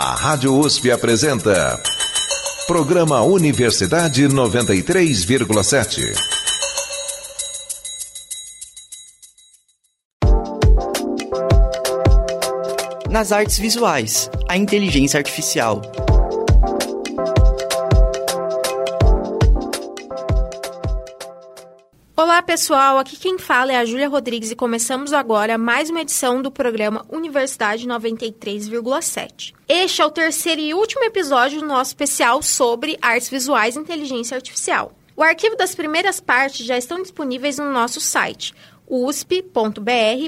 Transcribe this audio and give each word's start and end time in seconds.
A 0.00 0.14
Rádio 0.14 0.56
USP 0.56 0.92
apresenta. 0.92 1.82
Programa 2.68 3.20
Universidade 3.22 4.28
93,7. 4.28 6.14
Nas 13.10 13.32
artes 13.32 13.58
visuais, 13.58 14.30
a 14.48 14.56
inteligência 14.56 15.18
artificial. 15.18 15.82
Pessoal, 22.48 22.96
aqui 22.96 23.14
quem 23.18 23.38
fala 23.38 23.72
é 23.72 23.76
a 23.76 23.84
Júlia 23.84 24.08
Rodrigues 24.08 24.50
e 24.50 24.56
começamos 24.56 25.12
agora 25.12 25.58
mais 25.58 25.90
uma 25.90 26.00
edição 26.00 26.40
do 26.40 26.50
programa 26.50 27.04
Universidade 27.10 27.86
93,7. 27.86 29.52
Este 29.68 30.00
é 30.00 30.06
o 30.06 30.10
terceiro 30.10 30.58
e 30.62 30.72
último 30.72 31.04
episódio 31.04 31.60
do 31.60 31.66
nosso 31.66 31.90
especial 31.90 32.42
sobre 32.42 32.96
artes 33.02 33.28
visuais 33.28 33.76
e 33.76 33.78
inteligência 33.78 34.34
artificial. 34.34 34.94
O 35.14 35.22
arquivo 35.22 35.56
das 35.56 35.74
primeiras 35.74 36.20
partes 36.20 36.64
já 36.64 36.78
estão 36.78 37.02
disponíveis 37.02 37.58
no 37.58 37.70
nosso 37.70 38.00
site, 38.00 38.54
usp.br 38.88 39.80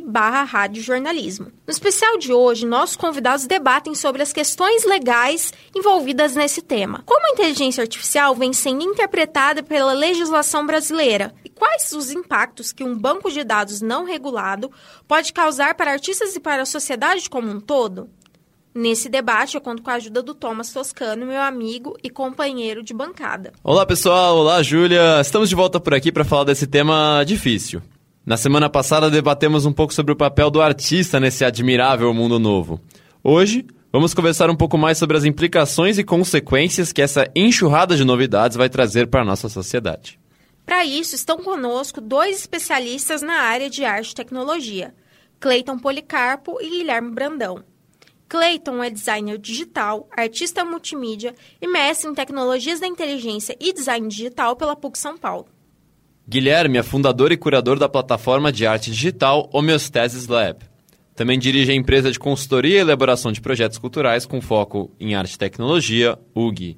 barra 0.05 0.45
radiojornalismo. 0.45 1.47
No 1.67 1.71
especial 1.71 2.19
de 2.19 2.33
hoje, 2.33 2.67
nossos 2.67 2.97
convidados 2.97 3.47
debatem 3.47 3.95
sobre 3.95 4.23
as 4.23 4.33
questões 4.33 4.85
legais 4.85 5.53
envolvidas 5.75 6.35
nesse 6.35 6.61
tema. 6.61 7.03
Como 7.07 7.27
a 7.27 7.31
inteligência 7.31 7.83
artificial 7.83 8.35
vem 8.35 8.53
sendo 8.53 8.85
interpretada 8.85 9.63
pela 9.63 9.93
legislação 9.93 10.67
brasileira 10.67 11.35
e 11.45 11.49
quais 11.49 11.93
os 11.93 12.11
impactos 12.11 12.73
que 12.73 12.85
um 12.85 12.97
banco 12.97 13.31
de 13.31 13.43
dados 13.43 13.81
não 13.81 14.05
regulado 14.05 14.71
pode 15.09 15.33
causar 15.33 15.75
para 15.75 15.93
artistas 15.93 16.37
e 16.37 16.41
para 16.41 16.63
a 16.63 16.67
sociedade 16.67 17.31
como 17.31 17.51
um 17.51 17.61
todo? 17.61 18.11
Nesse 18.73 19.09
debate, 19.09 19.57
eu 19.57 19.61
conto 19.61 19.83
com 19.83 19.91
a 19.91 19.95
ajuda 19.95 20.23
do 20.23 20.33
Thomas 20.33 20.73
Toscano, 20.73 21.27
meu 21.27 21.41
amigo 21.41 21.97
e 22.05 22.09
companheiro 22.09 22.85
de 22.85 22.95
bancada. 22.95 23.53
Olá, 23.65 23.85
pessoal. 23.85 24.37
Olá, 24.37 24.63
Júlia. 24.63 25.21
Estamos 25.21 25.49
de 25.49 25.57
volta 25.57 25.81
por 25.81 25.93
aqui 25.93 26.13
para 26.13 26.25
falar 26.25 26.45
desse 26.45 26.69
tema 26.69 27.25
difícil. 27.27 27.83
Na 28.25 28.37
semana 28.37 28.69
passada 28.69 29.11
debatemos 29.11 29.65
um 29.65 29.73
pouco 29.73 29.95
sobre 29.95 30.13
o 30.13 30.17
papel 30.17 30.51
do 30.51 30.61
artista 30.61 31.19
nesse 31.19 31.43
admirável 31.43 32.13
mundo 32.13 32.39
novo. 32.39 32.79
Hoje, 33.25 33.67
vamos 33.91 34.13
conversar 34.13 34.51
um 34.51 34.55
pouco 34.55 34.77
mais 34.77 34.99
sobre 34.99 35.17
as 35.17 35.25
implicações 35.25 35.99
e 35.99 36.05
consequências 36.05 36.93
que 36.93 37.01
essa 37.01 37.31
enxurrada 37.35 37.97
de 37.97 38.05
novidades 38.05 38.59
vai 38.59 38.69
trazer 38.69 39.07
para 39.07 39.23
a 39.23 39.25
nossa 39.25 39.49
sociedade. 39.49 40.21
Para 40.67 40.85
isso, 40.85 41.15
estão 41.15 41.39
conosco 41.39 41.99
dois 41.99 42.37
especialistas 42.37 43.23
na 43.23 43.41
área 43.41 43.71
de 43.71 43.85
arte 43.87 44.11
e 44.11 44.15
tecnologia, 44.15 44.95
Cleiton 45.41 45.79
Policarpo 45.79 46.59
e 46.61 46.69
Guilherme 46.69 47.13
Brandão. 47.13 47.65
Clayton 48.29 48.85
é 48.85 48.91
designer 48.91 49.39
digital, 49.39 50.07
artista 50.15 50.63
multimídia 50.63 51.35
e 51.61 51.67
mestre 51.67 52.09
em 52.09 52.15
tecnologias 52.15 52.81
da 52.81 52.87
inteligência 52.87 53.57
e 53.59 53.73
design 53.73 54.07
digital 54.07 54.55
pela 54.57 54.77
PUC 54.77 54.99
São 54.99 55.17
Paulo. 55.17 55.49
Guilherme 56.31 56.79
é 56.79 56.83
fundador 56.85 57.33
e 57.33 57.37
curador 57.37 57.77
da 57.77 57.89
plataforma 57.89 58.53
de 58.53 58.65
arte 58.65 58.89
digital 58.93 59.51
Homeostasis 59.53 60.29
Lab. 60.29 60.61
Também 61.17 61.37
dirige 61.37 61.73
a 61.73 61.75
empresa 61.75 62.13
de 62.13 62.21
consultoria 62.21 62.77
e 62.77 62.81
elaboração 62.81 63.33
de 63.33 63.41
projetos 63.41 63.79
culturais 63.79 64.25
com 64.27 64.41
foco 64.41 64.93
em 65.01 65.17
arte 65.17 65.35
e 65.35 65.39
tecnologia, 65.39 66.17
UG. 66.33 66.77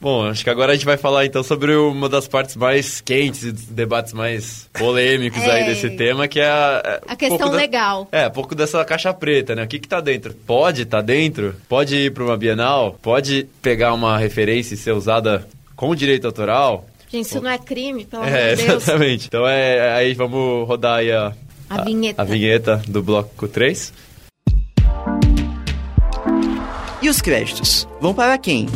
Bom, 0.00 0.26
acho 0.26 0.44
que 0.44 0.50
agora 0.50 0.70
a 0.70 0.74
gente 0.76 0.84
vai 0.84 0.96
falar 0.96 1.26
então 1.26 1.42
sobre 1.42 1.74
uma 1.74 2.08
das 2.08 2.28
partes 2.28 2.54
mais 2.54 3.00
quentes 3.00 3.42
e 3.42 3.50
debates 3.50 4.12
mais 4.12 4.70
polêmicos 4.72 5.42
é. 5.42 5.50
aí 5.50 5.64
desse 5.64 5.90
tema, 5.90 6.28
que 6.28 6.38
é 6.38 6.48
a, 6.48 7.00
a 7.08 7.16
questão 7.16 7.50
da, 7.50 7.56
legal. 7.56 8.06
é, 8.12 8.28
um 8.28 8.30
pouco 8.30 8.54
dessa 8.54 8.84
caixa 8.84 9.12
preta, 9.12 9.56
né? 9.56 9.64
O 9.64 9.66
que 9.66 9.80
que 9.80 9.88
tá 9.88 10.00
dentro? 10.00 10.32
Pode 10.32 10.82
estar 10.82 10.98
tá 10.98 11.02
dentro? 11.02 11.56
Pode 11.68 11.96
ir 11.96 12.12
para 12.12 12.22
uma 12.22 12.36
Bienal? 12.36 12.96
Pode 13.02 13.48
pegar 13.60 13.92
uma 13.92 14.16
referência 14.16 14.74
e 14.74 14.76
ser 14.76 14.92
usada 14.92 15.48
com 15.74 15.92
direito 15.96 16.28
autoral? 16.28 16.86
Gente, 17.08 17.26
isso 17.26 17.40
não 17.40 17.50
é 17.50 17.58
crime, 17.58 18.04
pelo 18.04 18.24
é, 18.24 18.28
amor 18.28 18.56
de 18.56 18.66
Deus. 18.66 18.82
Exatamente. 18.82 19.26
Então 19.28 19.46
é, 19.46 19.94
aí 19.94 20.14
vamos 20.14 20.66
rodar 20.66 20.98
aí 20.98 21.12
a, 21.12 21.32
a, 21.70 21.80
a 21.80 21.84
vinheta. 21.84 22.22
A 22.22 22.24
vinheta 22.24 22.82
do 22.88 23.02
bloco 23.02 23.46
3. 23.46 23.92
E 27.02 27.08
os 27.08 27.20
créditos? 27.20 27.86
Vão 28.00 28.12
para 28.12 28.36
quem? 28.38 28.66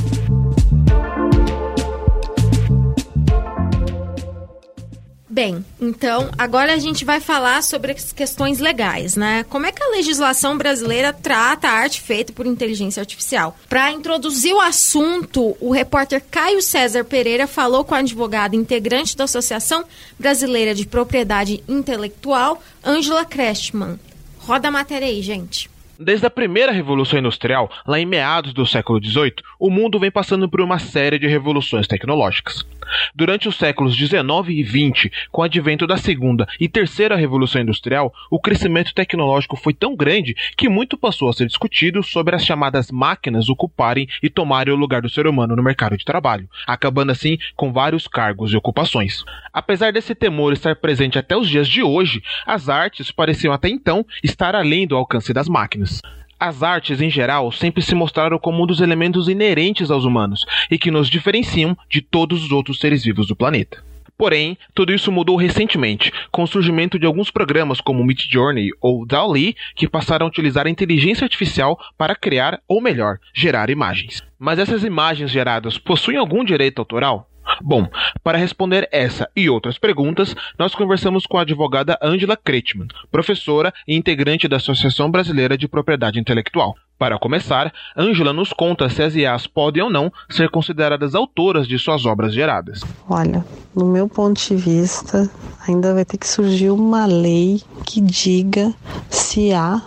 Bem, 5.41 5.65
então 5.81 6.29
agora 6.37 6.75
a 6.75 6.79
gente 6.79 7.03
vai 7.03 7.19
falar 7.19 7.63
sobre 7.63 7.93
as 7.93 8.13
questões 8.13 8.59
legais, 8.59 9.17
né? 9.17 9.43
Como 9.45 9.65
é 9.65 9.73
que 9.73 9.83
a 9.83 9.89
legislação 9.89 10.59
brasileira 10.59 11.15
trata 11.15 11.67
a 11.67 11.71
arte 11.71 12.03
feita 12.03 12.31
por 12.31 12.45
inteligência 12.45 13.01
artificial? 13.01 13.57
Para 13.67 13.91
introduzir 13.91 14.53
o 14.53 14.61
assunto, 14.61 15.57
o 15.59 15.73
repórter 15.73 16.23
Caio 16.31 16.61
César 16.61 17.05
Pereira 17.05 17.47
falou 17.47 17.85
com 17.85 17.95
a 17.95 18.01
advogada 18.01 18.55
integrante 18.55 19.17
da 19.17 19.25
Associação 19.25 19.87
Brasileira 20.19 20.75
de 20.75 20.87
Propriedade 20.87 21.65
Intelectual, 21.67 22.63
Ângela 22.85 23.25
Crestman. 23.25 23.99
Roda 24.41 24.69
a 24.69 24.71
matéria 24.71 25.09
aí, 25.09 25.23
gente. 25.23 25.70
Desde 26.03 26.25
a 26.25 26.31
primeira 26.31 26.73
Revolução 26.73 27.19
Industrial, 27.19 27.71
lá 27.87 28.01
em 28.01 28.07
meados 28.07 28.55
do 28.55 28.65
século 28.65 28.99
XVIII, 29.05 29.35
o 29.59 29.69
mundo 29.69 29.99
vem 29.99 30.11
passando 30.11 30.49
por 30.49 30.63
uma 30.63 30.79
série 30.79 31.19
de 31.19 31.27
revoluções 31.27 31.87
tecnológicas. 31.87 32.65
Durante 33.15 33.47
os 33.47 33.57
séculos 33.57 33.95
XIX 33.95 34.19
e 34.49 34.65
XX, 34.65 35.11
com 35.31 35.43
o 35.43 35.45
advento 35.45 35.87
da 35.87 35.99
segunda 35.99 36.49
e 36.59 36.71
terceira 36.71 37.17
Revolução 37.17 37.61
Industrial, 37.61 38.11
o 38.31 38.41
crescimento 38.41 38.95
tecnológico 38.95 39.57
foi 39.57 39.75
tão 39.75 39.95
grande 39.95 40.35
que 40.57 40.71
muito 40.71 40.97
passou 40.97 41.29
a 41.29 41.35
ser 41.35 41.47
discutido 41.47 42.03
sobre 42.03 42.35
as 42.35 42.47
chamadas 42.47 42.91
máquinas 42.91 43.51
ocuparem 43.51 44.09
e 44.23 44.31
tomarem 44.31 44.73
o 44.73 44.79
lugar 44.79 45.03
do 45.03 45.11
ser 45.11 45.27
humano 45.27 45.55
no 45.55 45.63
mercado 45.63 45.99
de 45.99 46.05
trabalho, 46.05 46.49
acabando 46.67 47.13
assim 47.13 47.37
com 47.55 47.75
vários 47.75 48.09
cargos 48.09 48.53
e 48.53 48.57
ocupações. 48.57 49.23
Apesar 49.53 49.93
desse 49.93 50.15
temor 50.15 50.55
estar 50.55 50.77
presente 50.77 51.19
até 51.19 51.37
os 51.37 51.47
dias 51.47 51.69
de 51.69 51.83
hoje, 51.83 52.23
as 52.47 52.71
artes 52.71 53.13
pareciam 53.13 53.53
até 53.53 53.69
então 53.69 54.07
estar 54.25 54.57
além 54.57 54.87
do 54.87 54.97
alcance 54.97 55.35
das 55.35 55.47
máquinas. 55.47 55.90
As 56.39 56.63
artes, 56.63 57.01
em 57.03 57.11
geral, 57.11 57.53
sempre 57.53 57.83
se 57.83 57.95
mostraram 57.95 58.39
como 58.39 58.63
um 58.63 58.67
dos 58.67 58.81
elementos 58.81 59.29
inerentes 59.29 59.91
aos 59.91 60.05
humanos 60.05 60.47
e 60.71 60.79
que 60.79 60.91
nos 60.91 61.09
diferenciam 61.09 61.77
de 61.89 62.01
todos 62.01 62.43
os 62.43 62.51
outros 62.51 62.79
seres 62.81 63.05
vivos 63.05 63.27
do 63.27 63.37
planeta. 63.37 63.85
Porém, 64.21 64.59
tudo 64.75 64.93
isso 64.93 65.11
mudou 65.11 65.35
recentemente, 65.37 66.13
com 66.31 66.43
o 66.43 66.47
surgimento 66.47 66.99
de 66.99 67.07
alguns 67.07 67.31
programas 67.31 67.81
como 67.81 68.05
Midjourney 68.05 68.69
ou 68.79 69.07
DALL-E, 69.07 69.57
que 69.75 69.89
passaram 69.89 70.27
a 70.27 70.29
utilizar 70.29 70.67
a 70.67 70.71
inteligência 70.71 71.25
artificial 71.25 71.79
para 71.97 72.15
criar, 72.15 72.61
ou 72.69 72.83
melhor, 72.83 73.19
gerar 73.35 73.71
imagens. 73.71 74.23
Mas 74.39 74.59
essas 74.59 74.85
imagens 74.85 75.31
geradas 75.31 75.79
possuem 75.79 76.19
algum 76.19 76.45
direito 76.45 76.81
autoral? 76.81 77.31
Bom, 77.63 77.89
para 78.23 78.39
responder 78.39 78.89
essa 78.93 79.31
e 79.35 79.49
outras 79.49 79.79
perguntas, 79.79 80.35
nós 80.59 80.75
conversamos 80.75 81.27
com 81.27 81.39
a 81.39 81.43
advogada 81.43 81.99
Angela 82.03 82.37
Kretschmann, 82.37 82.89
professora 83.11 83.73
e 83.87 83.97
integrante 83.97 84.49
da 84.49 84.57
Associação 84.57 85.11
Brasileira 85.11 85.57
de 85.57 85.69
Propriedade 85.69 86.19
Intelectual. 86.19 86.75
Para 87.01 87.19
começar, 87.19 87.73
Ângela 87.97 88.31
nos 88.31 88.53
conta 88.53 88.91
se 88.91 89.03
as 89.03 89.15
IAs 89.15 89.47
podem 89.47 89.83
ou 89.83 89.89
não 89.89 90.13
ser 90.29 90.51
consideradas 90.51 91.15
autoras 91.15 91.67
de 91.67 91.79
suas 91.79 92.05
obras 92.05 92.35
geradas. 92.35 92.83
Olha, 93.09 93.43
no 93.75 93.87
meu 93.87 94.07
ponto 94.07 94.39
de 94.39 94.55
vista, 94.55 95.31
ainda 95.67 95.95
vai 95.95 96.05
ter 96.05 96.19
que 96.19 96.29
surgir 96.29 96.69
uma 96.69 97.07
lei 97.07 97.63
que 97.87 98.03
diga 98.03 98.75
se 99.09 99.51
há 99.51 99.81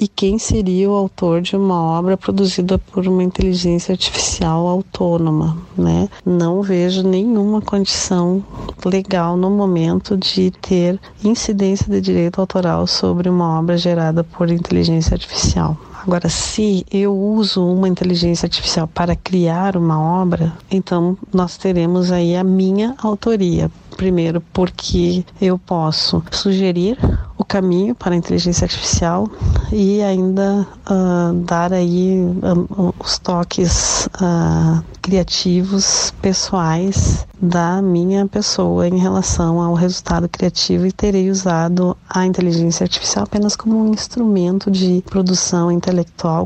e 0.00 0.08
quem 0.08 0.38
seria 0.38 0.88
o 0.88 0.94
autor 0.94 1.42
de 1.42 1.54
uma 1.54 1.98
obra 1.98 2.16
produzida 2.16 2.78
por 2.78 3.06
uma 3.06 3.22
inteligência 3.22 3.92
artificial 3.92 4.66
autônoma, 4.66 5.58
né? 5.76 6.08
Não 6.24 6.62
vejo 6.62 7.06
nenhuma 7.06 7.60
condição 7.60 8.42
legal 8.86 9.36
no 9.36 9.50
momento 9.50 10.16
de 10.16 10.50
ter 10.50 10.98
incidência 11.22 11.90
de 11.90 12.00
direito 12.00 12.40
autoral 12.40 12.86
sobre 12.86 13.28
uma 13.28 13.58
obra 13.58 13.76
gerada 13.76 14.24
por 14.24 14.48
inteligência 14.48 15.12
artificial. 15.12 15.76
Agora, 16.06 16.28
se 16.28 16.84
eu 16.90 17.16
uso 17.16 17.64
uma 17.64 17.88
inteligência 17.88 18.44
artificial 18.44 18.86
para 18.86 19.16
criar 19.16 19.74
uma 19.74 19.98
obra, 19.98 20.52
então 20.70 21.16
nós 21.32 21.56
teremos 21.56 22.12
aí 22.12 22.36
a 22.36 22.44
minha 22.44 22.94
autoria. 22.98 23.70
Primeiro, 23.96 24.42
porque 24.52 25.24
eu 25.40 25.56
posso 25.56 26.22
sugerir 26.30 26.98
o 27.38 27.44
caminho 27.44 27.94
para 27.94 28.12
a 28.12 28.16
inteligência 28.16 28.64
artificial 28.64 29.30
e 29.72 30.02
ainda 30.02 30.66
uh, 30.90 31.34
dar 31.44 31.72
aí 31.72 32.20
um, 32.20 32.92
os 32.98 33.18
toques 33.18 34.06
uh, 34.06 34.82
criativos 35.00 36.12
pessoais 36.22 37.26
da 37.40 37.82
minha 37.82 38.26
pessoa 38.26 38.88
em 38.88 38.98
relação 38.98 39.60
ao 39.60 39.74
resultado 39.74 40.28
criativo 40.28 40.86
e 40.86 40.92
terei 40.92 41.30
usado 41.30 41.96
a 42.08 42.24
inteligência 42.24 42.84
artificial 42.84 43.24
apenas 43.24 43.54
como 43.54 43.84
um 43.84 43.92
instrumento 43.92 44.70
de 44.70 45.02
produção 45.06 45.70
intelectual, 45.70 45.93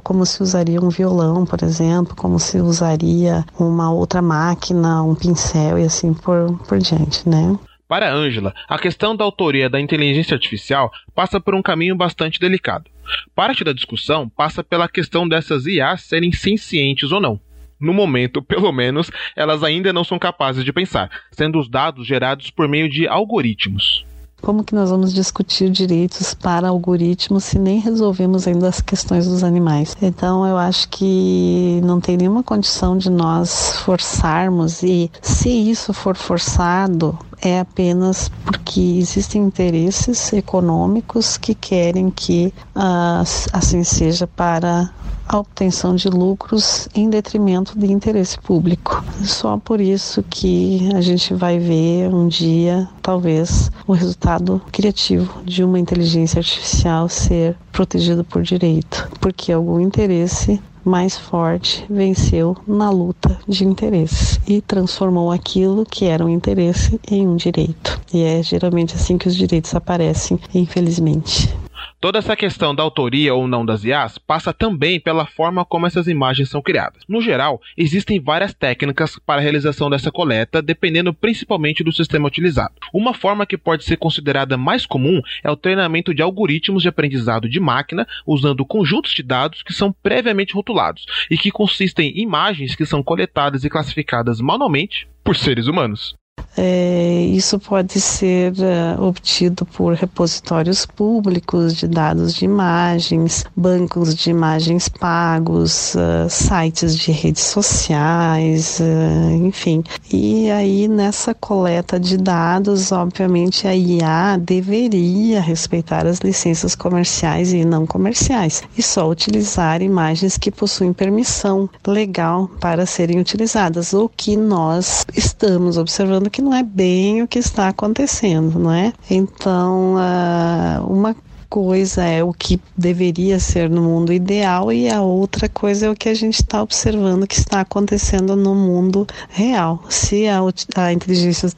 como 0.02 0.26
se 0.26 0.42
usaria 0.42 0.80
um 0.80 0.88
violão, 0.88 1.46
por 1.46 1.62
exemplo, 1.62 2.14
como 2.16 2.38
se 2.38 2.58
usaria 2.60 3.44
uma 3.58 3.92
outra 3.92 4.20
máquina, 4.20 5.02
um 5.02 5.14
pincel 5.14 5.78
e 5.78 5.84
assim 5.84 6.12
por, 6.12 6.58
por 6.66 6.78
diante, 6.78 7.28
né? 7.28 7.58
Para 7.88 8.12
Angela, 8.12 8.54
a 8.68 8.78
questão 8.78 9.16
da 9.16 9.24
autoria 9.24 9.70
da 9.70 9.80
inteligência 9.80 10.34
artificial 10.34 10.90
passa 11.14 11.40
por 11.40 11.54
um 11.54 11.62
caminho 11.62 11.96
bastante 11.96 12.38
delicado. 12.38 12.90
Parte 13.34 13.64
da 13.64 13.72
discussão 13.72 14.28
passa 14.28 14.62
pela 14.62 14.88
questão 14.88 15.26
dessas 15.26 15.64
IAs 15.64 16.02
serem 16.02 16.30
sencientes 16.30 17.10
ou 17.12 17.20
não. 17.20 17.40
No 17.80 17.94
momento, 17.94 18.42
pelo 18.42 18.70
menos, 18.72 19.10
elas 19.34 19.62
ainda 19.62 19.92
não 19.92 20.04
são 20.04 20.18
capazes 20.18 20.64
de 20.64 20.72
pensar, 20.72 21.10
sendo 21.30 21.58
os 21.58 21.68
dados 21.68 22.06
gerados 22.06 22.50
por 22.50 22.68
meio 22.68 22.90
de 22.90 23.06
algoritmos. 23.06 24.04
Como 24.40 24.64
que 24.64 24.74
nós 24.74 24.90
vamos 24.90 25.12
discutir 25.12 25.68
direitos 25.70 26.32
para 26.32 26.68
algoritmos 26.68 27.44
se 27.44 27.58
nem 27.58 27.80
resolvemos 27.80 28.46
ainda 28.46 28.68
as 28.68 28.80
questões 28.80 29.26
dos 29.26 29.42
animais? 29.42 29.96
Então 30.00 30.46
eu 30.46 30.56
acho 30.56 30.88
que 30.88 31.80
não 31.84 32.00
tem 32.00 32.16
nenhuma 32.16 32.42
condição 32.42 32.96
de 32.96 33.10
nós 33.10 33.76
forçarmos 33.80 34.82
e 34.82 35.10
se 35.20 35.48
isso 35.48 35.92
for 35.92 36.16
forçado 36.16 37.18
é 37.42 37.60
apenas 37.60 38.30
porque 38.44 38.80
existem 38.80 39.42
interesses 39.42 40.32
econômicos 40.32 41.36
que 41.36 41.54
querem 41.54 42.10
que 42.10 42.52
uh, 42.74 43.22
assim 43.52 43.84
seja 43.84 44.26
para 44.26 44.90
a 45.28 45.38
obtenção 45.38 45.94
de 45.94 46.08
lucros 46.08 46.88
em 46.94 47.10
detrimento 47.10 47.78
de 47.78 47.92
interesse 47.92 48.38
público. 48.38 49.04
Só 49.22 49.58
por 49.58 49.78
isso 49.78 50.24
que 50.28 50.88
a 50.94 51.02
gente 51.02 51.34
vai 51.34 51.58
ver 51.58 52.08
um 52.08 52.26
dia, 52.26 52.88
talvez, 53.02 53.70
o 53.86 53.92
resultado 53.92 54.60
criativo 54.72 55.42
de 55.44 55.62
uma 55.62 55.78
inteligência 55.78 56.38
artificial 56.38 57.08
ser 57.08 57.54
protegido 57.70 58.24
por 58.24 58.42
direito, 58.42 59.10
porque 59.20 59.52
algum 59.52 59.78
interesse 59.78 60.60
mais 60.88 61.16
forte 61.16 61.84
venceu 61.88 62.56
na 62.66 62.90
luta 62.90 63.38
de 63.46 63.64
interesses 63.64 64.40
e 64.46 64.60
transformou 64.60 65.30
aquilo 65.30 65.84
que 65.84 66.06
era 66.06 66.24
um 66.24 66.28
interesse 66.28 66.98
em 67.10 67.26
um 67.26 67.36
direito. 67.36 68.00
E 68.12 68.22
é 68.22 68.42
geralmente 68.42 68.94
assim 68.94 69.18
que 69.18 69.28
os 69.28 69.36
direitos 69.36 69.74
aparecem, 69.74 70.40
infelizmente. 70.54 71.54
Toda 72.00 72.20
essa 72.20 72.36
questão 72.36 72.72
da 72.72 72.82
autoria 72.84 73.34
ou 73.34 73.48
não 73.48 73.66
das 73.66 73.82
IAs 73.82 74.18
passa 74.18 74.52
também 74.52 75.00
pela 75.00 75.26
forma 75.26 75.64
como 75.64 75.84
essas 75.84 76.06
imagens 76.06 76.48
são 76.48 76.62
criadas. 76.62 77.02
No 77.08 77.20
geral, 77.20 77.60
existem 77.76 78.20
várias 78.20 78.54
técnicas 78.54 79.18
para 79.26 79.40
a 79.40 79.42
realização 79.42 79.90
dessa 79.90 80.12
coleta, 80.12 80.62
dependendo 80.62 81.12
principalmente 81.12 81.82
do 81.82 81.90
sistema 81.90 82.28
utilizado. 82.28 82.74
Uma 82.94 83.12
forma 83.12 83.44
que 83.44 83.58
pode 83.58 83.82
ser 83.82 83.96
considerada 83.96 84.56
mais 84.56 84.86
comum 84.86 85.20
é 85.42 85.50
o 85.50 85.56
treinamento 85.56 86.14
de 86.14 86.22
algoritmos 86.22 86.82
de 86.82 86.88
aprendizado 86.88 87.48
de 87.48 87.58
máquina 87.58 88.06
usando 88.24 88.64
conjuntos 88.64 89.12
de 89.12 89.24
dados 89.24 89.64
que 89.64 89.72
são 89.72 89.92
previamente 89.92 90.54
rotulados 90.54 91.04
e 91.28 91.36
que 91.36 91.50
consistem 91.50 92.10
em 92.10 92.22
imagens 92.22 92.76
que 92.76 92.86
são 92.86 93.02
coletadas 93.02 93.64
e 93.64 93.68
classificadas 93.68 94.40
manualmente 94.40 95.08
por 95.24 95.34
seres 95.36 95.66
humanos. 95.66 96.14
É, 96.56 97.20
isso 97.30 97.58
pode 97.58 98.00
ser 98.00 98.52
uh, 98.52 99.02
obtido 99.02 99.64
por 99.64 99.94
repositórios 99.94 100.84
públicos 100.84 101.76
de 101.76 101.86
dados 101.86 102.34
de 102.34 102.44
imagens, 102.44 103.44
bancos 103.56 104.14
de 104.14 104.30
imagens 104.30 104.88
pagos, 104.88 105.94
uh, 105.94 106.28
sites 106.28 106.96
de 106.96 107.12
redes 107.12 107.44
sociais, 107.44 108.80
uh, 108.80 109.46
enfim. 109.46 109.84
E 110.12 110.50
aí, 110.50 110.88
nessa 110.88 111.32
coleta 111.34 111.98
de 111.98 112.16
dados, 112.16 112.90
obviamente, 112.90 113.66
a 113.66 113.74
IA 113.74 114.36
deveria 114.36 115.40
respeitar 115.40 116.06
as 116.06 116.18
licenças 116.18 116.74
comerciais 116.74 117.52
e 117.52 117.64
não 117.64 117.86
comerciais 117.86 118.62
e 118.76 118.82
só 118.82 119.08
utilizar 119.08 119.82
imagens 119.82 120.36
que 120.36 120.50
possuem 120.50 120.92
permissão 120.92 121.68
legal 121.86 122.48
para 122.60 122.86
serem 122.86 123.20
utilizadas, 123.20 123.92
o 123.92 124.08
que 124.08 124.36
nós 124.36 125.04
estamos 125.14 125.76
observando 125.76 126.27
que 126.30 126.42
não 126.42 126.54
é 126.54 126.62
bem 126.62 127.22
o 127.22 127.28
que 127.28 127.38
está 127.38 127.68
acontecendo, 127.68 128.58
não 128.58 128.72
é? 128.72 128.92
Então, 129.10 129.94
uh, 129.94 130.86
uma 130.86 131.14
coisa 131.48 132.04
é 132.04 132.22
o 132.22 132.32
que 132.32 132.60
deveria 132.76 133.38
ser 133.40 133.70
no 133.70 133.82
mundo 133.82 134.12
ideal 134.12 134.72
e 134.72 134.88
a 134.88 135.00
outra 135.00 135.48
coisa 135.48 135.86
é 135.86 135.90
o 135.90 135.96
que 135.96 136.08
a 136.08 136.14
gente 136.14 136.34
está 136.34 136.62
observando 136.62 137.26
que 137.26 137.38
está 137.38 137.60
acontecendo 137.60 138.36
no 138.36 138.54
mundo 138.54 139.06
real. 139.28 139.82
Se 139.88 140.26
a, 140.28 140.40
a 140.76 140.92
inteligência 140.92 141.50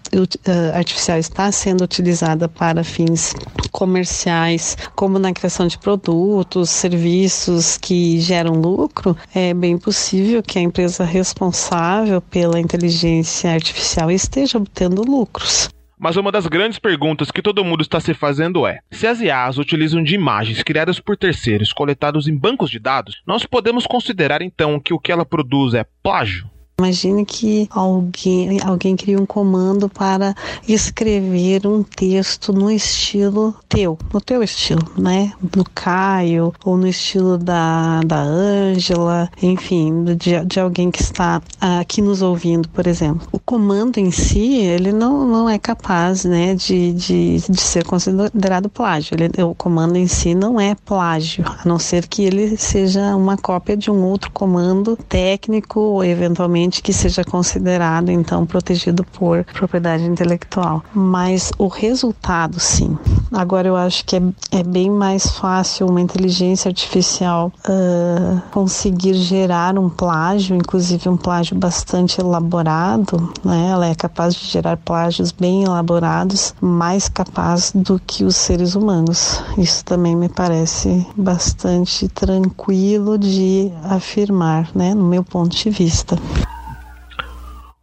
artificial 0.75 1.19
está 1.19 1.50
sendo 1.50 1.82
utilizada 1.82 2.48
para 2.48 2.84
fins 2.84 3.34
comerciais, 3.70 4.76
como 4.94 5.19
na 5.19 5.32
criação 5.32 5.66
de 5.66 5.78
produtos, 5.78 6.70
serviços 6.70 7.76
que 7.76 8.20
geram 8.20 8.54
lucro, 8.54 9.16
é 9.34 9.52
bem 9.54 9.76
possível 9.76 10.42
que 10.42 10.58
a 10.58 10.62
empresa 10.62 11.04
responsável 11.04 12.20
pela 12.20 12.60
inteligência 12.60 13.52
artificial 13.52 14.10
esteja 14.10 14.58
obtendo 14.58 15.02
lucros. 15.02 15.69
Mas 16.02 16.17
uma 16.17 16.32
das 16.32 16.47
grandes 16.47 16.79
perguntas 16.79 17.31
que 17.31 17.43
todo 17.43 17.62
mundo 17.62 17.82
está 17.82 18.00
se 18.00 18.14
fazendo 18.14 18.67
é: 18.67 18.81
se 18.91 19.06
as 19.06 19.20
IAs 19.20 19.58
utilizam 19.58 20.02
de 20.02 20.14
imagens 20.14 20.62
criadas 20.62 20.99
por 20.99 21.14
terceiros 21.14 21.75
coletados 21.75 22.26
em 22.26 22.35
bancos 22.35 22.70
de 22.70 22.79
dados, 22.79 23.20
nós 23.26 23.44
podemos 23.44 23.87
considerar 23.87 24.41
então 24.41 24.81
que 24.81 24.94
o 24.94 24.99
que 24.99 25.12
ela 25.12 25.26
produz 25.26 25.75
é 25.75 25.85
plágio? 26.02 26.49
Imagine 26.80 27.26
que 27.26 27.68
alguém, 27.70 28.58
alguém 28.64 28.96
cria 28.96 29.20
um 29.20 29.26
comando 29.26 29.86
para 29.86 30.34
escrever 30.66 31.66
um 31.66 31.82
texto 31.82 32.54
no 32.54 32.70
estilo 32.70 33.54
teu, 33.68 33.98
no 34.14 34.18
teu 34.18 34.42
estilo, 34.42 34.82
né? 34.96 35.30
Do 35.42 35.62
Caio, 35.74 36.54
ou 36.64 36.78
no 36.78 36.86
estilo 36.86 37.36
da, 37.36 38.00
da 38.00 38.22
Ângela, 38.22 39.30
enfim, 39.42 40.04
de, 40.16 40.42
de 40.42 40.58
alguém 40.58 40.90
que 40.90 41.02
está 41.02 41.42
aqui 41.60 42.00
nos 42.00 42.22
ouvindo, 42.22 42.66
por 42.70 42.86
exemplo. 42.86 43.28
O 43.30 43.38
comando 43.38 43.98
em 43.98 44.10
si, 44.10 44.56
ele 44.56 44.90
não, 44.90 45.26
não 45.26 45.50
é 45.50 45.58
capaz, 45.58 46.24
né, 46.24 46.54
de, 46.54 46.94
de, 46.94 47.40
de 47.46 47.60
ser 47.60 47.84
considerado 47.84 48.70
plágio. 48.70 49.16
Ele, 49.18 49.42
o 49.42 49.54
comando 49.54 49.96
em 49.96 50.06
si 50.06 50.34
não 50.34 50.58
é 50.58 50.74
plágio, 50.74 51.44
a 51.46 51.68
não 51.68 51.78
ser 51.78 52.08
que 52.08 52.22
ele 52.22 52.56
seja 52.56 53.14
uma 53.14 53.36
cópia 53.36 53.76
de 53.76 53.90
um 53.90 54.02
outro 54.02 54.30
comando 54.30 54.96
técnico, 55.08 55.78
ou 55.78 56.02
eventualmente 56.02 56.69
que 56.78 56.93
seja 56.93 57.25
considerado 57.25 58.11
então 58.11 58.46
protegido 58.46 59.02
por 59.05 59.44
propriedade 59.44 60.05
intelectual. 60.05 60.84
Mas 60.94 61.50
o 61.58 61.67
resultado, 61.67 62.61
sim. 62.61 62.96
Agora 63.32 63.69
eu 63.69 63.76
acho 63.76 64.05
que 64.05 64.17
é, 64.17 64.22
é 64.52 64.62
bem 64.62 64.90
mais 64.90 65.26
fácil 65.26 65.87
uma 65.87 66.00
inteligência 66.00 66.69
artificial 66.69 67.52
uh, 67.69 68.40
conseguir 68.50 69.14
gerar 69.14 69.78
um 69.78 69.88
plágio, 69.88 70.56
inclusive 70.56 71.08
um 71.08 71.17
plágio 71.17 71.56
bastante 71.56 72.20
elaborado, 72.20 73.32
né? 73.44 73.69
Ela 73.70 73.87
é 73.87 73.94
capaz 73.94 74.34
de 74.34 74.46
gerar 74.46 74.76
plágios 74.76 75.32
bem 75.32 75.64
elaborados, 75.64 76.55
mais 76.61 77.08
capaz 77.08 77.73
do 77.75 78.00
que 78.05 78.25
os 78.25 78.37
seres 78.37 78.75
humanos. 78.75 79.43
Isso 79.56 79.84
também 79.84 80.14
me 80.16 80.28
parece 80.28 81.06
bastante 81.16 82.08
tranquilo 82.08 83.16
de 83.16 83.70
afirmar, 83.84 84.68
né? 84.75 84.94
No 84.94 85.04
meu 85.04 85.25
ponto 85.25 85.56
de 85.56 85.71
vista. 85.71 86.18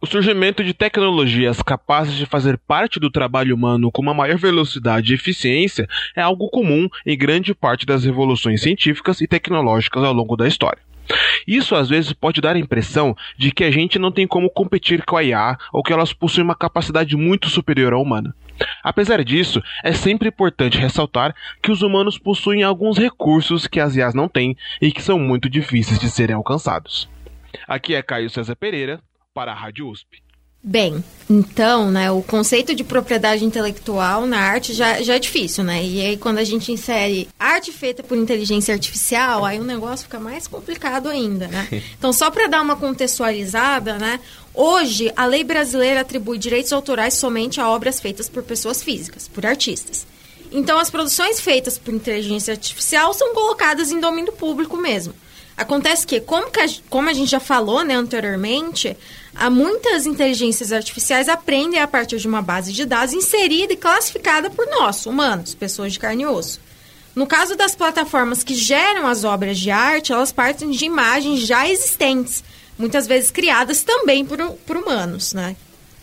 O 0.00 0.06
surgimento 0.06 0.62
de 0.62 0.72
tecnologias 0.72 1.60
capazes 1.60 2.14
de 2.14 2.24
fazer 2.24 2.56
parte 2.56 3.00
do 3.00 3.10
trabalho 3.10 3.52
humano 3.52 3.90
com 3.90 4.00
uma 4.00 4.14
maior 4.14 4.38
velocidade 4.38 5.10
e 5.10 5.16
eficiência 5.16 5.88
é 6.14 6.20
algo 6.22 6.48
comum 6.48 6.88
em 7.04 7.18
grande 7.18 7.52
parte 7.52 7.84
das 7.84 8.04
revoluções 8.04 8.62
científicas 8.62 9.20
e 9.20 9.26
tecnológicas 9.26 10.04
ao 10.04 10.12
longo 10.12 10.36
da 10.36 10.46
história. 10.46 10.80
Isso 11.44 11.74
às 11.74 11.88
vezes 11.88 12.12
pode 12.12 12.40
dar 12.40 12.54
a 12.54 12.60
impressão 12.60 13.16
de 13.36 13.50
que 13.50 13.64
a 13.64 13.72
gente 13.72 13.98
não 13.98 14.12
tem 14.12 14.24
como 14.24 14.48
competir 14.48 15.04
com 15.04 15.16
a 15.16 15.24
IA 15.24 15.58
ou 15.72 15.82
que 15.82 15.92
elas 15.92 16.12
possuem 16.12 16.44
uma 16.44 16.54
capacidade 16.54 17.16
muito 17.16 17.48
superior 17.48 17.92
à 17.92 17.98
humana. 17.98 18.32
Apesar 18.84 19.24
disso, 19.24 19.60
é 19.82 19.92
sempre 19.92 20.28
importante 20.28 20.78
ressaltar 20.78 21.34
que 21.60 21.72
os 21.72 21.82
humanos 21.82 22.16
possuem 22.16 22.62
alguns 22.62 22.98
recursos 22.98 23.66
que 23.66 23.80
as 23.80 23.96
IAs 23.96 24.14
não 24.14 24.28
têm 24.28 24.56
e 24.80 24.92
que 24.92 25.02
são 25.02 25.18
muito 25.18 25.50
difíceis 25.50 25.98
de 25.98 26.08
serem 26.08 26.36
alcançados. 26.36 27.08
Aqui 27.66 27.96
é 27.96 28.02
Caio 28.02 28.30
César 28.30 28.54
Pereira 28.54 29.00
para 29.34 29.52
a 29.52 29.54
Rádio 29.54 29.88
USP. 29.88 30.22
Bem, 30.60 31.02
então, 31.30 31.88
né, 31.88 32.10
o 32.10 32.20
conceito 32.20 32.74
de 32.74 32.82
propriedade 32.82 33.44
intelectual 33.44 34.26
na 34.26 34.40
arte 34.40 34.74
já, 34.74 35.00
já 35.00 35.14
é 35.14 35.18
difícil, 35.18 35.62
né? 35.62 35.84
E 35.84 36.00
aí 36.00 36.16
quando 36.16 36.38
a 36.38 36.44
gente 36.44 36.72
insere 36.72 37.28
arte 37.38 37.70
feita 37.70 38.02
por 38.02 38.18
inteligência 38.18 38.74
artificial, 38.74 39.44
aí 39.44 39.60
o 39.60 39.64
negócio 39.64 40.06
fica 40.06 40.18
mais 40.18 40.48
complicado 40.48 41.08
ainda, 41.08 41.46
né? 41.46 41.68
Então, 41.96 42.12
só 42.12 42.30
para 42.30 42.48
dar 42.48 42.60
uma 42.60 42.74
contextualizada, 42.74 43.98
né? 43.98 44.20
Hoje, 44.52 45.12
a 45.16 45.26
lei 45.26 45.44
brasileira 45.44 46.00
atribui 46.00 46.38
direitos 46.38 46.72
autorais 46.72 47.14
somente 47.14 47.60
a 47.60 47.70
obras 47.70 48.00
feitas 48.00 48.28
por 48.28 48.42
pessoas 48.42 48.82
físicas, 48.82 49.28
por 49.28 49.46
artistas. 49.46 50.06
Então, 50.50 50.78
as 50.78 50.90
produções 50.90 51.40
feitas 51.40 51.78
por 51.78 51.94
inteligência 51.94 52.52
artificial 52.52 53.14
são 53.14 53.32
colocadas 53.32 53.92
em 53.92 54.00
domínio 54.00 54.32
público 54.32 54.76
mesmo. 54.76 55.14
Acontece 55.58 56.06
que, 56.06 56.20
como, 56.20 56.48
que 56.52 56.60
a, 56.60 56.66
como 56.88 57.08
a 57.08 57.12
gente 57.12 57.32
já 57.32 57.40
falou 57.40 57.82
né, 57.82 57.96
anteriormente, 57.96 58.96
há 59.34 59.50
muitas 59.50 60.06
inteligências 60.06 60.72
artificiais 60.72 61.28
aprendem 61.28 61.80
a 61.80 61.88
partir 61.88 62.16
de 62.18 62.28
uma 62.28 62.40
base 62.40 62.72
de 62.72 62.86
dados 62.86 63.12
inserida 63.12 63.72
e 63.72 63.76
classificada 63.76 64.48
por 64.50 64.64
nós, 64.68 65.04
humanos, 65.04 65.54
pessoas 65.54 65.92
de 65.92 65.98
carne 65.98 66.22
e 66.22 66.26
osso. 66.26 66.60
No 67.12 67.26
caso 67.26 67.56
das 67.56 67.74
plataformas 67.74 68.44
que 68.44 68.54
geram 68.54 69.08
as 69.08 69.24
obras 69.24 69.58
de 69.58 69.68
arte, 69.68 70.12
elas 70.12 70.30
partem 70.30 70.70
de 70.70 70.84
imagens 70.84 71.40
já 71.40 71.68
existentes, 71.68 72.44
muitas 72.78 73.08
vezes 73.08 73.32
criadas 73.32 73.82
também 73.82 74.24
por, 74.24 74.38
por 74.64 74.76
humanos, 74.76 75.32
né? 75.32 75.56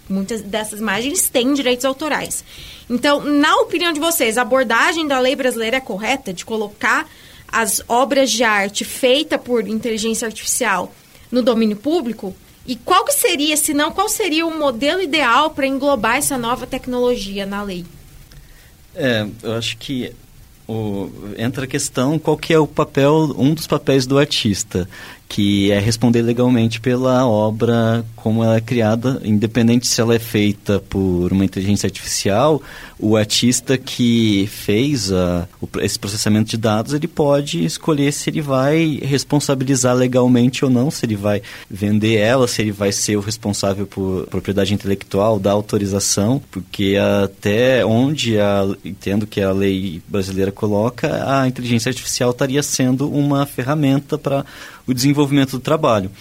Muitas 0.09 0.41
dessas 0.41 0.81
imagens 0.81 1.29
têm 1.29 1.53
direitos 1.53 1.85
autorais. 1.85 2.43
Então, 2.89 3.23
na 3.23 3.55
opinião 3.55 3.93
de 3.93 4.01
vocês, 4.01 4.37
a 4.37 4.41
abordagem 4.41 5.07
da 5.07 5.17
lei 5.17 5.33
brasileira 5.33 5.77
é 5.77 5.79
correta 5.81 6.33
de 6.33 6.43
colocar 6.43 7.07
as 7.55 7.81
obras 7.87 8.31
de 8.31 8.43
arte 8.43 8.83
feitas 8.83 9.39
por 9.39 9.65
inteligência 9.65 10.25
artificial 10.25 10.93
no 11.31 11.41
domínio 11.41 11.77
público? 11.77 12.35
E 12.67 12.75
qual 12.75 13.05
que 13.05 13.13
seria, 13.13 13.55
se 13.55 13.73
não, 13.73 13.91
qual 13.91 14.09
seria 14.09 14.45
o 14.45 14.57
modelo 14.57 15.01
ideal 15.01 15.51
para 15.51 15.65
englobar 15.65 16.17
essa 16.17 16.37
nova 16.37 16.67
tecnologia 16.67 17.45
na 17.45 17.63
lei? 17.63 17.85
É, 18.93 19.25
eu 19.41 19.53
acho 19.53 19.77
que 19.77 20.11
o, 20.67 21.09
entra 21.37 21.63
a 21.63 21.67
questão 21.67 22.19
qual 22.19 22.35
que 22.35 22.53
é 22.53 22.59
o 22.59 22.67
papel, 22.67 23.33
um 23.37 23.53
dos 23.53 23.67
papéis 23.67 24.05
do 24.05 24.17
artista 24.17 24.89
que 25.27 25.71
é 25.71 25.79
responder 25.79 26.21
legalmente 26.21 26.79
pela 26.79 27.27
obra 27.27 28.05
como 28.15 28.43
ela 28.43 28.57
é 28.57 28.61
criada, 28.61 29.21
independente 29.23 29.85
se 29.85 30.01
ela 30.01 30.15
é 30.15 30.19
feita 30.19 30.79
por 30.89 31.31
uma 31.31 31.45
inteligência 31.45 31.87
artificial, 31.87 32.61
o 32.97 33.15
artista 33.15 33.77
que 33.77 34.47
fez 34.51 35.11
a, 35.11 35.47
o, 35.61 35.67
esse 35.81 35.99
processamento 35.99 36.49
de 36.49 36.57
dados, 36.57 36.93
ele 36.93 37.07
pode 37.07 37.63
escolher 37.63 38.11
se 38.11 38.29
ele 38.29 38.41
vai 38.41 38.99
responsabilizar 39.03 39.95
legalmente 39.95 40.63
ou 40.63 40.71
não, 40.71 40.89
se 40.89 41.05
ele 41.05 41.15
vai 41.15 41.41
vender 41.69 42.15
ela, 42.15 42.47
se 42.47 42.61
ele 42.61 42.71
vai 42.71 42.91
ser 42.91 43.17
o 43.17 43.21
responsável 43.21 43.85
por 43.85 44.25
propriedade 44.27 44.73
intelectual, 44.73 45.39
da 45.39 45.51
autorização, 45.51 46.41
porque 46.49 46.95
até 47.23 47.85
onde 47.85 48.39
a, 48.39 48.67
entendo 48.83 49.27
que 49.27 49.41
a 49.41 49.51
lei 49.51 50.01
brasileira 50.07 50.51
coloca, 50.51 51.23
a 51.29 51.47
inteligência 51.47 51.89
artificial 51.89 52.31
estaria 52.31 52.63
sendo 52.63 53.09
uma 53.11 53.45
ferramenta 53.45 54.17
para 54.17 54.45
o 54.87 54.93
desenvolvimento 54.93 55.24
do 55.57 55.59
trabalho. 55.59 56.11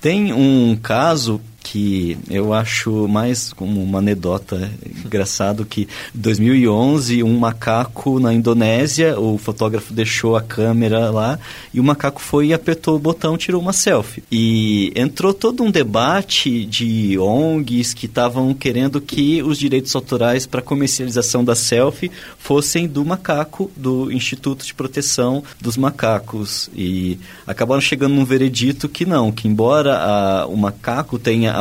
Tem 0.00 0.32
um 0.32 0.76
caso 0.76 1.40
que 1.62 2.18
eu 2.28 2.52
acho 2.52 3.06
mais 3.08 3.52
como 3.52 3.82
uma 3.82 3.98
anedota 3.98 4.70
engraçado 5.04 5.64
que 5.64 5.82
em 6.14 6.20
2011 6.20 7.22
um 7.22 7.38
macaco 7.38 8.18
na 8.18 8.32
Indonésia 8.32 9.18
o 9.18 9.38
fotógrafo 9.38 9.92
deixou 9.92 10.36
a 10.36 10.42
câmera 10.42 11.10
lá 11.10 11.38
e 11.72 11.80
o 11.80 11.84
macaco 11.84 12.20
foi 12.20 12.48
e 12.48 12.54
apertou 12.54 12.96
o 12.96 12.98
botão 12.98 13.36
tirou 13.36 13.60
uma 13.60 13.72
selfie. 13.72 14.22
E 14.30 14.92
entrou 14.96 15.32
todo 15.32 15.62
um 15.62 15.70
debate 15.70 16.64
de 16.64 17.18
ONGs 17.18 17.94
que 17.94 18.06
estavam 18.06 18.52
querendo 18.54 19.00
que 19.00 19.42
os 19.42 19.58
direitos 19.58 19.94
autorais 19.94 20.46
para 20.46 20.62
comercialização 20.62 21.44
da 21.44 21.54
selfie 21.54 22.10
fossem 22.38 22.86
do 22.86 23.04
macaco 23.04 23.70
do 23.76 24.10
Instituto 24.10 24.64
de 24.64 24.74
Proteção 24.74 25.42
dos 25.60 25.76
Macacos. 25.76 26.70
E 26.74 27.18
acabaram 27.46 27.80
chegando 27.80 28.14
num 28.14 28.24
veredito 28.24 28.88
que 28.88 29.04
não 29.04 29.30
que 29.30 29.48
embora 29.48 29.98
a, 29.98 30.46
o 30.46 30.56
macaco 30.56 31.18
tenha 31.18 31.51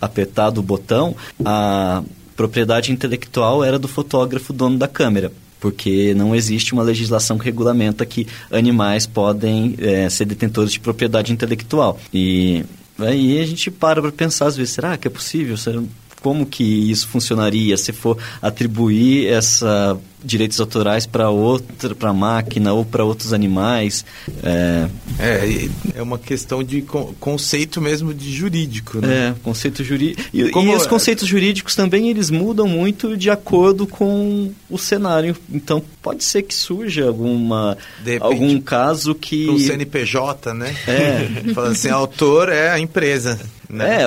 apertado 0.00 0.60
o 0.60 0.62
botão, 0.62 1.14
a 1.44 2.02
propriedade 2.36 2.92
intelectual 2.92 3.62
era 3.62 3.78
do 3.78 3.88
fotógrafo 3.88 4.52
dono 4.52 4.78
da 4.78 4.88
câmera 4.88 5.32
porque 5.60 6.14
não 6.14 6.34
existe 6.34 6.72
uma 6.72 6.82
legislação 6.82 7.38
que 7.38 7.44
regulamenta 7.44 8.06
que 8.06 8.26
animais 8.50 9.06
podem 9.06 9.76
é, 9.78 10.08
ser 10.08 10.24
detentores 10.24 10.72
de 10.72 10.80
propriedade 10.80 11.32
intelectual. 11.32 12.00
E 12.12 12.64
aí 12.98 13.38
a 13.38 13.46
gente 13.46 13.70
para 13.70 14.00
para 14.00 14.10
pensar 14.10 14.46
às 14.46 14.56
vezes, 14.56 14.72
será 14.72 14.96
que 14.96 15.06
é 15.06 15.10
possível? 15.10 15.56
Como 16.22 16.46
que 16.46 16.64
isso 16.90 17.06
funcionaria 17.08 17.76
se 17.76 17.92
for 17.92 18.16
atribuir 18.40 19.26
essa 19.26 19.98
direitos 20.22 20.60
autorais 20.60 21.06
para 21.06 21.30
outra, 21.30 21.94
para 21.94 22.12
máquina 22.12 22.72
ou 22.72 22.84
para 22.84 23.04
outros 23.04 23.32
animais. 23.32 24.04
É... 24.42 24.88
é, 25.18 25.68
é 25.96 26.02
uma 26.02 26.18
questão 26.18 26.62
de 26.62 26.82
conceito 27.18 27.80
mesmo 27.80 28.12
de 28.12 28.32
jurídico, 28.32 28.98
né? 29.00 29.28
É, 29.28 29.34
conceito 29.42 29.82
jurídico. 29.82 30.22
E, 30.32 30.50
Como... 30.50 30.72
e 30.72 30.74
os 30.74 30.86
conceitos 30.86 31.26
jurídicos 31.26 31.74
também 31.74 32.08
eles 32.08 32.30
mudam 32.30 32.66
muito 32.66 33.16
de 33.16 33.30
acordo 33.30 33.86
com 33.86 34.52
o 34.68 34.78
cenário. 34.78 35.36
Então 35.52 35.82
pode 36.02 36.24
ser 36.24 36.42
que 36.42 36.54
surja 36.54 37.06
alguma 37.06 37.76
repente, 38.04 38.22
algum 38.22 38.60
caso 38.60 39.14
que 39.14 39.48
o 39.48 39.58
CNPJ, 39.58 40.54
né? 40.54 40.74
É, 40.86 41.52
falando 41.54 41.72
assim, 41.72 41.88
autor 41.88 42.48
é 42.48 42.70
a 42.70 42.78
empresa. 42.78 43.38
Né? 43.68 44.02
É, 44.02 44.06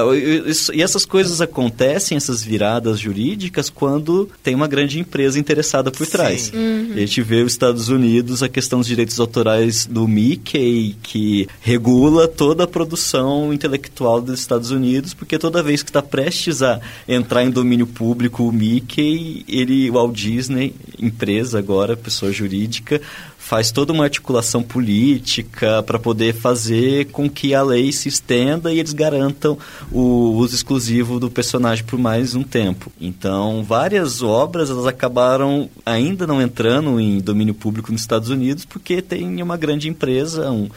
e 0.74 0.82
essas 0.82 1.06
coisas 1.06 1.40
acontecem, 1.40 2.18
essas 2.18 2.44
viradas 2.44 3.00
jurídicas, 3.00 3.70
quando 3.70 4.30
tem 4.44 4.54
uma 4.54 4.68
grande 4.68 5.00
empresa 5.00 5.40
interessada 5.40 5.90
por 5.90 6.03
por 6.06 6.12
trás. 6.12 6.52
Uhum. 6.54 6.94
A 6.96 7.00
gente 7.00 7.22
vê 7.22 7.42
os 7.42 7.54
Estados 7.54 7.90
Unidos, 7.90 8.44
a 8.44 8.50
questão 8.50 8.80
dos 8.80 8.88
direitos 8.88 9.20
autorais 9.20 9.86
do 9.86 10.08
Mickey, 10.08 10.96
que 11.02 11.48
regula 11.62 12.28
toda 12.28 12.64
a 12.64 12.68
produção 12.68 13.54
intelectual 13.54 14.22
dos 14.22 14.40
Estados 14.40 14.72
Unidos, 14.72 15.14
porque 15.14 15.40
toda 15.40 15.64
vez 15.64 15.82
que 15.82 15.90
está 15.90 16.02
prestes 16.02 16.62
a 16.62 16.80
entrar 17.08 17.44
em 17.44 17.50
domínio 17.50 17.88
público 17.88 18.44
o 18.44 18.52
Mickey, 18.52 19.46
ele, 19.48 19.90
o 19.90 19.94
Walt 19.94 20.16
Disney, 20.16 20.74
empresa 21.00 21.60
agora, 21.60 21.96
pessoa 21.96 22.32
jurídica, 22.32 23.02
faz 23.44 23.72
toda 23.72 23.92
uma 23.92 24.06
articulação 24.06 24.64
política 24.64 25.84
para 25.84 26.00
poder 26.00 26.34
fazer 26.34 27.08
com 27.08 27.30
que 27.30 27.54
a 27.54 27.62
lei 27.62 27.92
se 27.92 28.08
estenda 28.08 28.72
e 28.72 28.80
eles 28.80 28.94
garantam 28.94 29.58
o 29.92 30.32
uso 30.38 30.56
exclusivo 30.56 31.20
do 31.20 31.30
personagem 31.30 31.84
por 31.84 32.00
mais 32.00 32.36
um 32.36 32.42
tempo. 32.42 32.90
Então, 33.02 33.62
várias 33.62 34.24
obras 34.24 34.70
elas 34.70 34.88
acabaram 34.88 35.70
ainda 35.86 36.26
não 36.26 36.42
entrando 36.42 37.00
em 37.02 37.20
domínio 37.20 37.54
público 37.54 37.92
nos 37.92 38.02
Estados 38.02 38.30
Unidos 38.30 38.64
porque 38.64 39.02
tem 39.02 39.44
uma 39.44 39.58
grande 39.58 39.90
empresa, 39.90 40.50
um, 40.50 40.70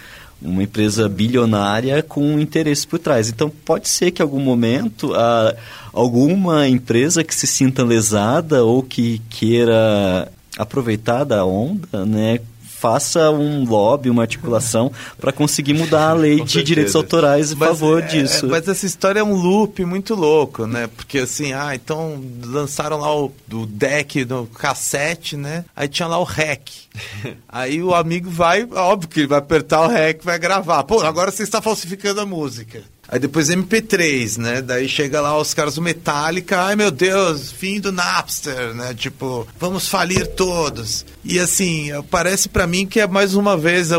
uma 0.42 0.64
empresa 0.64 1.08
bilionária 1.08 2.02
com 2.02 2.40
interesse 2.40 2.85
por 2.85 2.99
trás. 2.99 3.28
Então, 3.28 3.49
pode 3.49 3.88
ser 3.88 4.11
que 4.11 4.20
em 4.20 4.25
algum 4.25 4.40
momento 4.40 5.14
a, 5.14 5.54
alguma 5.92 6.68
empresa 6.68 7.23
que 7.23 7.35
se 7.35 7.46
sinta 7.46 7.85
lesada 7.85 8.64
ou 8.64 8.82
que 8.82 9.23
queira 9.30 10.28
aproveitar 10.58 11.23
da 11.25 11.44
onda, 11.44 12.04
né, 12.04 12.40
faça 12.78 13.30
um 13.30 13.64
lobby, 13.64 14.11
uma 14.11 14.23
articulação 14.23 14.92
para 15.18 15.33
conseguir 15.33 15.73
mudar 15.73 16.11
a 16.11 16.12
lei 16.12 16.42
de 16.42 16.62
direitos 16.62 16.95
autorais 16.95 17.52
em 17.52 17.56
mas, 17.56 17.68
favor 17.68 18.02
é, 18.02 18.06
disso. 18.06 18.47
Mas 18.49 18.68
essa 18.68 18.85
história 18.85 19.21
é 19.21 19.25
um 19.25 19.35
loop 19.35 19.85
muito 19.85 20.14
louco, 20.14 20.66
né? 20.66 20.88
Porque 20.95 21.18
assim, 21.18 21.52
ah, 21.52 21.75
então 21.75 22.23
lançaram 22.45 22.99
lá 22.99 23.14
o, 23.14 23.33
o 23.52 23.66
deck 23.66 24.25
do 24.25 24.47
cassete, 24.47 25.37
né? 25.37 25.64
Aí 25.75 25.88
tinha 25.88 26.06
lá 26.06 26.18
o 26.18 26.25
REC. 26.25 26.71
Aí 27.49 27.83
o 27.83 27.95
amigo 27.95 28.30
vai, 28.30 28.64
óbvio 28.64 29.09
que 29.09 29.21
ele 29.21 29.28
vai 29.28 29.38
apertar 29.38 29.83
o 29.83 29.88
REC, 29.88 30.23
vai 30.23 30.38
gravar. 30.38 30.85
Pô, 30.85 31.00
agora 31.00 31.30
você 31.30 31.42
está 31.42 31.62
falsificando 31.62 32.21
a 32.21 32.26
música. 32.26 32.83
Aí 33.09 33.21
depois 33.21 33.49
MP3, 33.49 34.39
né? 34.39 34.61
Daí 34.61 34.89
chega 34.89 35.21
lá 35.21 35.39
os 35.39 35.55
caras 35.55 35.77
do 35.77 35.83
Metallica, 35.83 36.61
ai 36.61 36.75
meu 36.75 36.91
Deus, 36.91 37.53
fim 37.53 37.81
do 37.81 37.93
Napster, 37.93 38.75
né? 38.75 38.95
Tipo, 38.95 39.47
vamos 39.59 39.89
falir 39.89 40.27
todos. 40.27 41.07
E 41.25 41.39
assim, 41.39 41.91
parece 42.11 42.49
para 42.49 42.67
mim 42.67 42.85
que 42.85 43.01
é 43.01 43.07
mais 43.07 43.35
uma 43.35 43.57
vez 43.57 43.91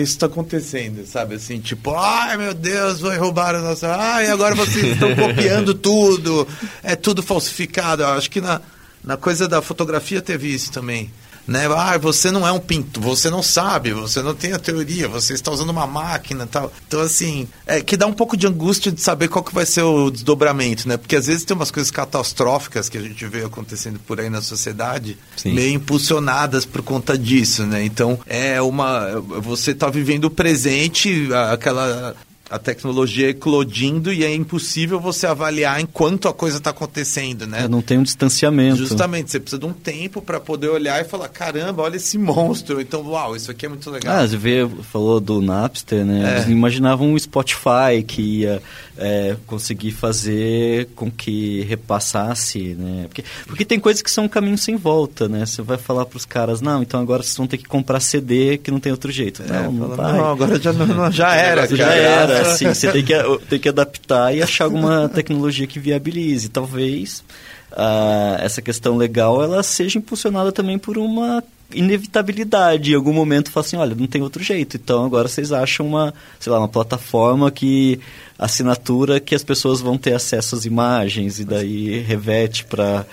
isso 0.00 0.18
tá 0.18 0.26
acontecendo, 0.26 1.04
sabe? 1.06 1.34
Assim, 1.34 1.58
tipo, 1.58 1.94
ai 1.96 2.36
meu 2.36 2.54
Deus, 2.54 3.00
vão 3.00 3.18
roubar 3.18 3.54
a 3.56 3.60
nossa. 3.60 3.94
Ai, 3.94 4.28
agora 4.28 4.54
vocês 4.54 4.92
estão 4.92 5.14
copiando 5.16 5.74
tudo, 5.74 6.46
é 6.84 6.94
tudo 6.94 7.22
falsificado. 7.22 8.02
Eu 8.02 8.08
acho 8.10 8.30
que 8.30 8.40
na, 8.40 8.60
na 9.02 9.16
coisa 9.16 9.48
da 9.48 9.60
fotografia 9.60 10.22
teve 10.22 10.54
isso 10.54 10.70
também 10.70 11.10
né? 11.46 11.66
Ah, 11.66 11.98
você 11.98 12.30
não 12.30 12.46
é 12.46 12.52
um 12.52 12.58
pintor, 12.58 13.02
você 13.02 13.30
não 13.30 13.42
sabe, 13.42 13.92
você 13.92 14.22
não 14.22 14.34
tem 14.34 14.52
a 14.52 14.58
teoria, 14.58 15.08
você 15.08 15.34
está 15.34 15.50
usando 15.50 15.70
uma 15.70 15.86
máquina 15.86 16.46
tal. 16.46 16.72
Então, 16.86 17.00
assim, 17.00 17.48
é 17.66 17.80
que 17.80 17.96
dá 17.96 18.06
um 18.06 18.12
pouco 18.12 18.36
de 18.36 18.46
angústia 18.46 18.92
de 18.92 19.00
saber 19.00 19.28
qual 19.28 19.44
que 19.44 19.54
vai 19.54 19.66
ser 19.66 19.82
o 19.82 20.10
desdobramento, 20.10 20.88
né? 20.88 20.96
Porque 20.96 21.16
às 21.16 21.26
vezes 21.26 21.44
tem 21.44 21.56
umas 21.56 21.70
coisas 21.70 21.90
catastróficas 21.90 22.88
que 22.88 22.98
a 22.98 23.02
gente 23.02 23.26
vê 23.26 23.44
acontecendo 23.44 23.98
por 24.00 24.20
aí 24.20 24.30
na 24.30 24.42
sociedade, 24.42 25.18
Sim. 25.36 25.52
meio 25.52 25.74
impulsionadas 25.74 26.64
por 26.64 26.82
conta 26.82 27.16
disso, 27.16 27.64
né? 27.64 27.84
Então, 27.84 28.18
é 28.26 28.60
uma. 28.60 29.20
Você 29.20 29.72
está 29.72 29.88
vivendo 29.88 30.24
o 30.26 30.30
presente, 30.30 31.28
aquela 31.50 32.14
a 32.52 32.58
tecnologia 32.58 33.30
eclodindo 33.30 34.12
e 34.12 34.22
é 34.22 34.34
impossível 34.34 35.00
você 35.00 35.26
avaliar 35.26 35.80
enquanto 35.80 36.28
a 36.28 36.34
coisa 36.34 36.58
está 36.58 36.68
acontecendo, 36.68 37.46
né? 37.46 37.66
Não 37.66 37.80
tem 37.80 37.96
um 37.96 38.02
distanciamento. 38.02 38.76
Justamente, 38.76 39.30
você 39.30 39.40
precisa 39.40 39.58
de 39.58 39.64
um 39.64 39.72
tempo 39.72 40.20
para 40.20 40.38
poder 40.38 40.68
olhar 40.68 41.00
e 41.00 41.04
falar, 41.04 41.30
caramba, 41.30 41.82
olha 41.82 41.96
esse 41.96 42.18
monstro. 42.18 42.78
Então, 42.78 43.00
uau, 43.08 43.34
isso 43.34 43.50
aqui 43.50 43.64
é 43.64 43.70
muito 43.70 43.90
legal. 43.90 44.14
Ah, 44.14 44.28
você 44.28 44.36
vê, 44.36 44.68
falou 44.82 45.18
do 45.18 45.40
Napster, 45.40 46.04
né? 46.04 46.30
É. 46.30 46.36
Eles 46.36 46.48
imaginavam 46.48 47.10
um 47.10 47.18
Spotify 47.18 48.02
que 48.06 48.20
ia 48.20 48.62
é, 48.98 49.34
conseguir 49.46 49.92
fazer 49.92 50.88
com 50.94 51.10
que 51.10 51.62
repassasse, 51.62 52.76
né? 52.78 53.06
Porque, 53.08 53.24
porque 53.46 53.64
tem 53.64 53.80
coisas 53.80 54.02
que 54.02 54.10
são 54.10 54.24
um 54.24 54.28
caminho 54.28 54.58
sem 54.58 54.76
volta, 54.76 55.26
né? 55.26 55.46
Você 55.46 55.62
vai 55.62 55.78
falar 55.78 56.04
para 56.04 56.18
os 56.18 56.26
caras, 56.26 56.60
não, 56.60 56.82
então 56.82 57.00
agora 57.00 57.22
vocês 57.22 57.36
vão 57.36 57.46
ter 57.46 57.56
que 57.56 57.64
comprar 57.64 57.98
CD 58.00 58.58
que 58.58 58.70
não 58.70 58.78
tem 58.78 58.92
outro 58.92 59.10
jeito. 59.10 59.42
É, 59.42 59.62
não, 59.62 59.72
não, 59.72 59.96
não, 59.96 60.30
agora 60.32 60.60
já, 60.60 60.70
não, 60.70 61.10
já 61.10 61.32
era. 61.34 61.66
já 61.66 61.94
era 61.94 62.41
assim, 62.42 62.66
você 62.66 62.90
tem 62.90 63.04
que, 63.04 63.14
tem 63.48 63.58
que 63.58 63.68
adaptar 63.68 64.34
e 64.34 64.42
achar 64.42 64.64
alguma 64.64 65.08
tecnologia 65.08 65.66
que 65.66 65.78
viabilize. 65.78 66.48
Talvez 66.48 67.24
uh, 67.72 68.40
essa 68.40 68.60
questão 68.60 68.96
legal 68.96 69.42
ela 69.42 69.62
seja 69.62 69.98
impulsionada 69.98 70.52
também 70.52 70.78
por 70.78 70.98
uma 70.98 71.42
inevitabilidade. 71.74 72.92
Em 72.92 72.94
algum 72.94 73.12
momento 73.12 73.50
fala 73.50 73.66
assim, 73.66 73.76
olha, 73.76 73.94
não 73.94 74.06
tem 74.06 74.22
outro 74.22 74.42
jeito. 74.42 74.76
Então 74.76 75.04
agora 75.04 75.28
vocês 75.28 75.52
acham 75.52 75.86
uma, 75.86 76.14
sei 76.38 76.52
lá, 76.52 76.58
uma 76.58 76.68
plataforma 76.68 77.50
que 77.50 77.98
assinatura 78.38 79.20
que 79.20 79.34
as 79.34 79.44
pessoas 79.44 79.80
vão 79.80 79.96
ter 79.96 80.14
acesso 80.14 80.54
às 80.54 80.64
imagens 80.64 81.38
e 81.38 81.44
daí 81.44 82.00
revete 82.00 82.64
para 82.64 83.06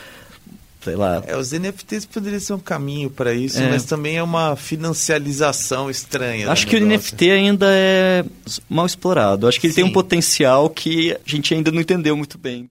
sei 0.82 0.96
lá. 0.96 1.22
É, 1.28 1.36
os 1.38 1.52
NFTs 1.52 2.06
poderiam 2.06 2.40
ser 2.40 2.54
um 2.54 2.60
caminho 2.60 3.10
para 3.10 3.34
isso, 3.34 3.60
É. 3.62 3.70
mas 3.70 3.84
também 3.86 4.18
é 4.18 4.24
uma 4.24 4.56
financialização 4.56 5.90
estranha. 5.90 6.50
Acho 6.52 6.66
do 6.66 6.70
que 6.70 6.78
o. 6.78 6.86
NFT 6.86 7.32
ainda 7.32 7.68
é 7.70 8.24
mal 8.70 8.86
explorado. 8.86 9.48
Acho 9.48 9.60
que 9.60 9.68
ele 9.68 9.74
tem 9.74 9.84
Sim. 9.84 9.90
um 9.90 9.94
potencial 9.94 10.70
que 10.70 11.12
a 11.14 11.20
gente 11.26 11.54
ainda 11.54 11.72
não 11.72 11.82
entendeu 11.82 12.16
muito 12.16 12.38
bem. 12.38 12.70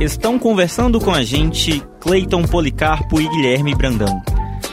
Estão 0.00 0.38
conversando 0.38 0.98
com 1.00 1.12
a 1.12 1.22
gente 1.22 1.82
Cleiton 2.00 2.42
Policarpo 2.44 3.20
e 3.20 3.28
Guilherme 3.28 3.74
Brandão. 3.74 4.20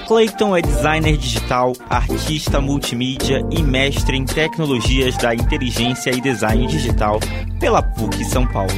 Cleiton 0.07 0.57
é 0.57 0.61
designer 0.61 1.15
digital, 1.17 1.73
artista 1.87 2.59
multimídia 2.59 3.45
e 3.51 3.61
mestre 3.61 4.17
em 4.17 4.25
tecnologias 4.25 5.15
da 5.17 5.35
inteligência 5.35 6.09
e 6.09 6.19
design 6.19 6.65
digital 6.65 7.19
pela 7.59 7.83
PUC 7.83 8.25
São 8.25 8.47
Paulo. 8.47 8.73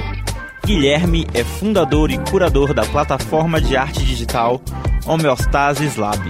Guilherme 0.72 1.28
é 1.34 1.44
fundador 1.44 2.10
e 2.12 2.18
curador 2.18 2.74
da 2.74 2.86
plataforma 2.86 3.60
de 3.60 3.76
arte 3.76 4.06
digital 4.06 4.62
Homeostasis 5.06 5.98
Lab. 5.98 6.22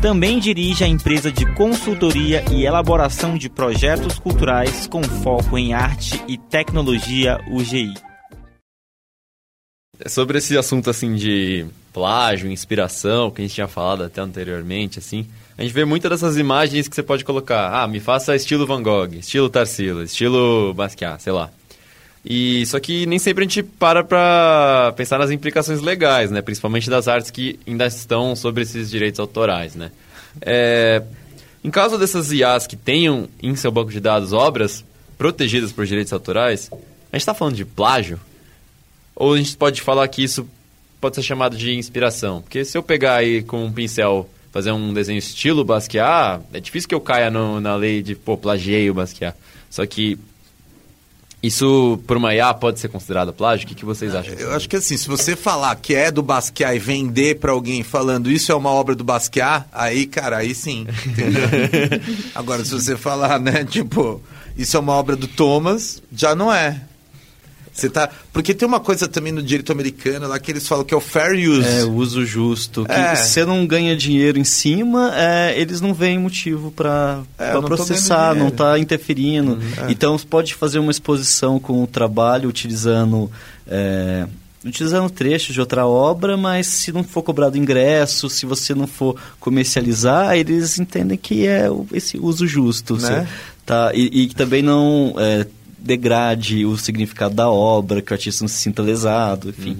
Também 0.00 0.38
dirige 0.38 0.82
a 0.82 0.88
empresa 0.88 1.30
de 1.30 1.44
consultoria 1.52 2.42
e 2.50 2.64
elaboração 2.64 3.36
de 3.36 3.50
projetos 3.50 4.18
culturais 4.18 4.86
com 4.86 5.02
foco 5.02 5.58
em 5.58 5.74
arte 5.74 6.18
e 6.26 6.38
tecnologia 6.38 7.38
UGI. 7.50 7.92
É 10.00 10.08
Sobre 10.08 10.38
esse 10.38 10.56
assunto 10.56 10.88
assim 10.88 11.14
de 11.14 11.66
plágio, 11.92 12.50
inspiração, 12.50 13.30
que 13.30 13.42
a 13.42 13.44
gente 13.44 13.56
tinha 13.56 13.68
falado 13.68 14.04
até 14.04 14.22
anteriormente, 14.22 15.00
assim, 15.00 15.26
a 15.58 15.60
gente 15.60 15.74
vê 15.74 15.84
muitas 15.84 16.10
dessas 16.10 16.38
imagens 16.38 16.88
que 16.88 16.94
você 16.94 17.02
pode 17.02 17.26
colocar, 17.26 17.82
ah, 17.82 17.86
me 17.86 18.00
faça 18.00 18.34
estilo 18.34 18.66
Van 18.66 18.82
Gogh, 18.82 19.16
estilo 19.16 19.50
Tarsila, 19.50 20.02
estilo 20.02 20.72
Basquiat, 20.72 21.22
sei 21.22 21.32
lá. 21.34 21.50
E 22.28 22.66
só 22.66 22.80
que 22.80 23.06
nem 23.06 23.20
sempre 23.20 23.44
a 23.44 23.46
gente 23.46 23.62
para 23.62 24.02
pra 24.02 24.92
pensar 24.96 25.16
nas 25.18 25.30
implicações 25.30 25.80
legais, 25.80 26.30
né? 26.30 26.42
Principalmente 26.42 26.90
das 26.90 27.06
artes 27.06 27.30
que 27.30 27.58
ainda 27.66 27.86
estão 27.86 28.34
sobre 28.34 28.62
esses 28.64 28.90
direitos 28.90 29.20
autorais, 29.20 29.76
né? 29.76 29.92
É, 30.40 31.02
em 31.62 31.70
caso 31.70 31.96
dessas 31.96 32.32
IAs 32.32 32.66
que 32.66 32.74
tenham 32.76 33.28
em 33.40 33.54
seu 33.54 33.70
banco 33.70 33.92
de 33.92 34.00
dados 34.00 34.32
obras 34.32 34.84
protegidas 35.16 35.70
por 35.70 35.86
direitos 35.86 36.12
autorais, 36.12 36.68
a 36.72 36.76
gente 37.16 37.22
está 37.22 37.32
falando 37.32 37.54
de 37.54 37.64
plágio? 37.64 38.18
Ou 39.14 39.34
a 39.34 39.38
gente 39.38 39.56
pode 39.56 39.80
falar 39.80 40.06
que 40.08 40.22
isso 40.24 40.46
pode 41.00 41.14
ser 41.14 41.22
chamado 41.22 41.56
de 41.56 41.74
inspiração? 41.76 42.42
Porque 42.42 42.64
se 42.64 42.76
eu 42.76 42.82
pegar 42.82 43.14
aí 43.16 43.42
com 43.42 43.64
um 43.64 43.72
pincel, 43.72 44.28
fazer 44.52 44.72
um 44.72 44.92
desenho 44.92 45.18
estilo 45.18 45.64
Basquiat, 45.64 46.42
é 46.52 46.58
difícil 46.58 46.88
que 46.88 46.94
eu 46.94 47.00
caia 47.00 47.30
no- 47.30 47.60
na 47.60 47.76
lei 47.76 48.02
de, 48.02 48.16
pô, 48.16 48.36
plagiei 48.36 48.90
o 48.90 48.94
Basquiat. 48.94 49.36
Só 49.70 49.86
que 49.86 50.18
isso, 51.46 51.98
por 52.06 52.16
uma 52.16 52.34
IA, 52.34 52.52
pode 52.54 52.80
ser 52.80 52.88
considerado 52.88 53.32
plágio? 53.32 53.64
O 53.64 53.68
que, 53.68 53.74
que 53.74 53.84
vocês 53.84 54.14
acham? 54.14 54.34
Eu 54.34 54.52
acho 54.54 54.68
que 54.68 54.76
assim, 54.76 54.96
se 54.96 55.06
você 55.06 55.36
falar 55.36 55.74
que 55.76 55.94
é 55.94 56.10
do 56.10 56.22
Basquiat 56.22 56.74
e 56.74 56.78
vender 56.78 57.38
pra 57.38 57.52
alguém 57.52 57.82
falando 57.82 58.30
isso 58.30 58.52
é 58.52 58.54
uma 58.54 58.70
obra 58.70 58.94
do 58.94 59.04
Basquiat, 59.04 59.66
aí, 59.72 60.06
cara, 60.06 60.38
aí 60.38 60.54
sim. 60.54 60.86
Agora, 62.34 62.64
se 62.64 62.72
você 62.72 62.96
falar, 62.96 63.38
né, 63.38 63.64
tipo, 63.64 64.20
isso 64.56 64.76
é 64.76 64.80
uma 64.80 64.92
obra 64.92 65.16
do 65.16 65.28
Thomas, 65.28 66.02
já 66.12 66.34
não 66.34 66.52
é. 66.52 66.80
Você 67.76 67.90
tá. 67.90 68.08
Porque 68.32 68.54
tem 68.54 68.66
uma 68.66 68.80
coisa 68.80 69.06
também 69.06 69.32
no 69.32 69.42
direito 69.42 69.70
americano 69.70 70.26
lá 70.26 70.38
que 70.38 70.50
eles 70.50 70.66
falam 70.66 70.82
que 70.84 70.94
é 70.94 70.96
o 70.96 71.00
fair 71.00 71.34
use. 71.50 71.68
É, 71.68 71.84
o 71.84 71.92
uso 71.92 72.24
justo. 72.24 72.86
Que 72.86 72.92
É. 72.92 73.14
se 73.16 73.32
você 73.34 73.44
não 73.44 73.66
ganha 73.66 73.94
dinheiro 73.94 74.38
em 74.38 74.44
cima, 74.44 75.12
é, 75.14 75.54
eles 75.60 75.80
não 75.82 75.92
veem 75.92 76.18
motivo 76.18 76.70
para 76.72 77.20
É, 77.38 77.52
processar, 77.60 78.34
não 78.34 78.48
está 78.48 78.78
interferindo. 78.78 79.58
É. 79.86 79.92
Então, 79.92 80.16
você 80.16 80.26
pode 80.26 80.54
fazer 80.54 80.78
uma 80.78 80.90
exposição 80.90 81.58
com 81.58 81.82
o 81.82 81.86
trabalho 81.86 82.48
utilizando... 82.48 83.30
é, 83.68 84.26
Utilizando 84.64 85.08
trechos 85.08 85.54
de 85.54 85.60
outra 85.60 85.86
obra, 85.86 86.36
mas 86.36 86.66
se 86.66 86.90
não 86.90 87.04
for 87.04 87.22
cobrado 87.22 87.56
ingresso, 87.56 88.28
se 88.28 88.44
você 88.44 88.74
não 88.74 88.88
for 88.88 89.14
comercializar, 89.38 90.36
eles 90.36 90.78
entendem 90.80 91.16
que 91.16 91.46
é 91.46 91.68
esse 91.92 92.18
uso 92.18 92.48
justo. 92.48 92.94
Né? 92.96 93.00
Você- 93.00 93.26
tá? 93.64 93.92
E, 93.94 94.22
e 94.22 94.26
também 94.34 94.62
não 94.62 95.14
é, 95.18 95.46
degrade 95.86 96.64
o 96.64 96.76
significado 96.76 97.34
da 97.34 97.48
obra, 97.48 98.02
que 98.02 98.12
o 98.12 98.14
artista 98.14 98.42
não 98.42 98.48
se 98.48 98.56
sinta 98.56 98.82
lesado, 98.82 99.50
enfim. 99.50 99.76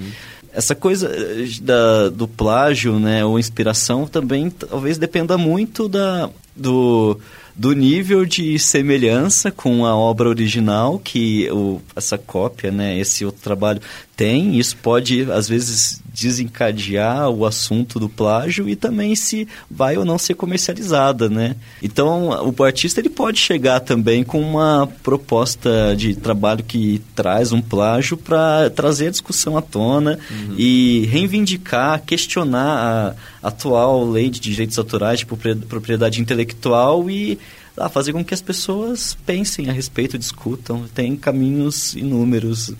Essa 0.52 0.74
coisa 0.74 1.08
eh, 1.08 1.48
da, 1.60 2.08
do 2.08 2.26
plágio, 2.26 2.98
né, 2.98 3.22
ou 3.24 3.38
inspiração, 3.38 4.06
também 4.06 4.48
talvez 4.48 4.96
dependa 4.96 5.36
muito 5.36 5.86
da, 5.86 6.30
do, 6.56 7.20
do 7.54 7.74
nível 7.74 8.24
de 8.24 8.58
semelhança 8.58 9.50
com 9.50 9.84
a 9.84 9.94
obra 9.94 10.30
original 10.30 10.98
que 10.98 11.50
o, 11.50 11.82
essa 11.94 12.16
cópia, 12.16 12.70
né, 12.70 12.98
esse 12.98 13.22
outro 13.22 13.42
trabalho 13.42 13.82
tem. 14.16 14.58
Isso 14.58 14.76
pode, 14.78 15.30
às 15.30 15.46
vezes, 15.46 16.02
desencadear 16.16 17.28
o 17.28 17.44
assunto 17.44 18.00
do 18.00 18.08
plágio 18.08 18.68
e 18.68 18.74
também 18.74 19.14
se 19.14 19.46
vai 19.70 19.96
ou 19.96 20.04
não 20.04 20.18
ser 20.18 20.34
comercializada, 20.34 21.28
né? 21.28 21.56
Então, 21.82 22.30
o 22.58 22.64
artista 22.64 23.00
ele 23.00 23.10
pode 23.10 23.38
chegar 23.38 23.80
também 23.80 24.24
com 24.24 24.40
uma 24.40 24.88
proposta 25.02 25.94
de 25.96 26.14
trabalho 26.14 26.64
que 26.64 27.02
traz 27.14 27.52
um 27.52 27.60
plágio 27.60 28.16
para 28.16 28.70
trazer 28.70 29.08
a 29.08 29.10
discussão 29.10 29.56
à 29.56 29.62
tona 29.62 30.18
e 30.56 31.06
reivindicar, 31.10 32.02
questionar 32.02 33.14
a 33.42 33.48
atual 33.48 34.08
lei 34.08 34.30
de 34.30 34.40
direitos 34.40 34.78
autorais 34.78 35.18
de 35.18 35.26
propri- 35.26 35.54
propriedade 35.54 36.20
intelectual 36.20 37.10
e 37.10 37.38
ah, 37.76 37.88
fazer 37.88 38.12
com 38.12 38.24
que 38.24 38.32
as 38.32 38.40
pessoas 38.40 39.16
pensem 39.26 39.68
a 39.68 39.72
respeito, 39.72 40.18
discutam. 40.18 40.86
Tem 40.94 41.14
caminhos 41.14 41.94
inúmeros. 41.94 42.72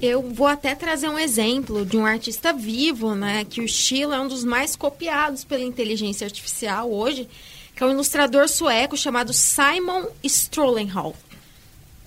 Eu 0.00 0.22
vou 0.22 0.46
até 0.46 0.76
trazer 0.76 1.08
um 1.08 1.18
exemplo 1.18 1.84
de 1.84 1.96
um 1.96 2.06
artista 2.06 2.52
vivo, 2.52 3.16
né? 3.16 3.44
Que 3.44 3.60
o 3.60 3.64
estilo 3.64 4.12
é 4.12 4.20
um 4.20 4.28
dos 4.28 4.44
mais 4.44 4.76
copiados 4.76 5.42
pela 5.42 5.64
inteligência 5.64 6.24
artificial 6.24 6.92
hoje, 6.92 7.28
que 7.74 7.82
é 7.82 7.86
um 7.86 7.90
ilustrador 7.90 8.48
sueco 8.48 8.96
chamado 8.96 9.32
Simon 9.32 10.06
Strollenhal. 10.22 11.16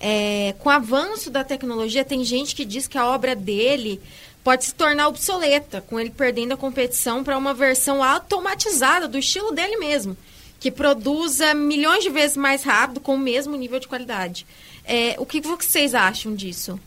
É, 0.00 0.54
com 0.58 0.70
o 0.70 0.72
avanço 0.72 1.30
da 1.30 1.44
tecnologia, 1.44 2.02
tem 2.02 2.24
gente 2.24 2.54
que 2.54 2.64
diz 2.64 2.88
que 2.88 2.96
a 2.96 3.06
obra 3.06 3.36
dele 3.36 4.00
pode 4.42 4.64
se 4.64 4.74
tornar 4.74 5.08
obsoleta, 5.08 5.82
com 5.82 6.00
ele 6.00 6.10
perdendo 6.10 6.52
a 6.52 6.56
competição 6.56 7.22
para 7.22 7.36
uma 7.36 7.52
versão 7.52 8.02
automatizada 8.02 9.06
do 9.06 9.18
estilo 9.18 9.52
dele 9.52 9.76
mesmo, 9.76 10.16
que 10.58 10.70
produza 10.70 11.52
milhões 11.52 12.02
de 12.02 12.10
vezes 12.10 12.38
mais 12.38 12.62
rápido 12.62 13.00
com 13.00 13.14
o 13.16 13.18
mesmo 13.18 13.54
nível 13.54 13.78
de 13.78 13.86
qualidade. 13.86 14.46
É, 14.82 15.14
o 15.18 15.26
que 15.26 15.42
vocês 15.42 15.94
acham 15.94 16.34
disso? 16.34 16.80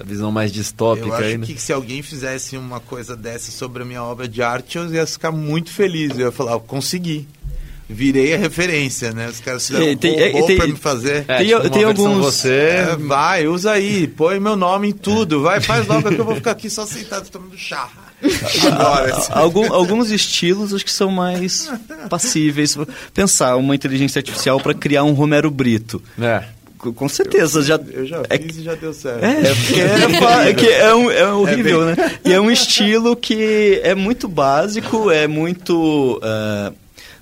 A 0.00 0.02
visão 0.04 0.32
mais 0.32 0.52
distópica 0.52 1.06
Eu 1.06 1.14
acho 1.14 1.22
aí, 1.24 1.38
né? 1.38 1.46
que 1.46 1.60
se 1.60 1.72
alguém 1.72 2.02
fizesse 2.02 2.56
uma 2.56 2.80
coisa 2.80 3.16
dessa 3.16 3.50
sobre 3.52 3.82
a 3.82 3.86
minha 3.86 4.02
obra 4.02 4.26
de 4.26 4.42
arte, 4.42 4.76
eu 4.76 4.92
ia 4.92 5.06
ficar 5.06 5.30
muito 5.30 5.70
feliz. 5.70 6.10
Eu 6.18 6.26
ia 6.26 6.32
falar, 6.32 6.52
eu 6.52 6.60
consegui. 6.60 7.28
Virei 7.88 8.32
a 8.34 8.38
referência, 8.38 9.12
né? 9.12 9.28
Os 9.28 9.40
caras 9.40 9.66
fizeram 9.66 9.86
É, 9.86 9.92
um 9.92 9.96
tem- 9.96 10.18
é, 10.18 10.32
robô 10.32 10.46
tem- 10.46 10.56
pra 10.56 10.66
me 10.66 10.74
fazer. 10.76 11.24
É, 11.28 11.36
Tem- 11.38 11.46
tipo, 11.48 11.70
tem 11.70 11.84
alguns- 11.84 12.24
Você... 12.24 12.48
É, 12.50 12.96
vai, 12.96 13.46
usa 13.46 13.72
aí, 13.72 14.08
põe 14.08 14.40
meu 14.40 14.56
nome 14.56 14.88
em 14.88 14.92
tudo. 14.92 15.42
Vai, 15.42 15.60
faz 15.60 15.86
logo 15.86 16.08
que 16.08 16.18
eu 16.18 16.24
vou 16.24 16.34
ficar 16.34 16.52
aqui 16.52 16.70
só 16.70 16.86
sentado 16.86 17.28
tomando 17.28 17.56
chá. 17.58 17.88
Agora. 18.72 19.14
Algum- 19.32 19.72
alguns 19.72 20.10
estilos 20.10 20.72
acho 20.72 20.84
que 20.84 20.90
são 20.90 21.10
mais 21.10 21.70
passíveis. 22.08 22.76
Pensar 23.12 23.56
uma 23.56 23.74
inteligência 23.74 24.18
artificial 24.18 24.58
para 24.60 24.72
criar 24.74 25.04
um 25.04 25.12
Romero 25.12 25.50
Brito. 25.50 26.02
É. 26.18 26.42
Com 26.92 27.08
certeza, 27.08 27.62
já. 27.62 27.76
Eu 27.92 28.04
já 28.06 28.22
é, 28.28 28.38
fiz 28.38 28.56
e 28.58 28.62
já 28.62 28.74
deu 28.74 28.92
certo. 28.92 29.22
é, 29.24 29.40
é 29.40 29.54
porque 29.54 29.80
é, 29.80 30.50
é 30.50 30.54
que 30.54 30.66
é, 30.68 30.94
um- 30.94 31.10
é 31.10 31.32
horrível, 31.32 31.84
né? 31.86 32.18
E 32.24 32.32
é 32.32 32.40
um 32.40 32.50
estilo 32.50 33.16
que 33.16 33.80
é 33.82 33.94
muito 33.94 34.28
básico, 34.28 35.10
é 35.10 35.26
muito. 35.26 36.20
não 36.22 36.74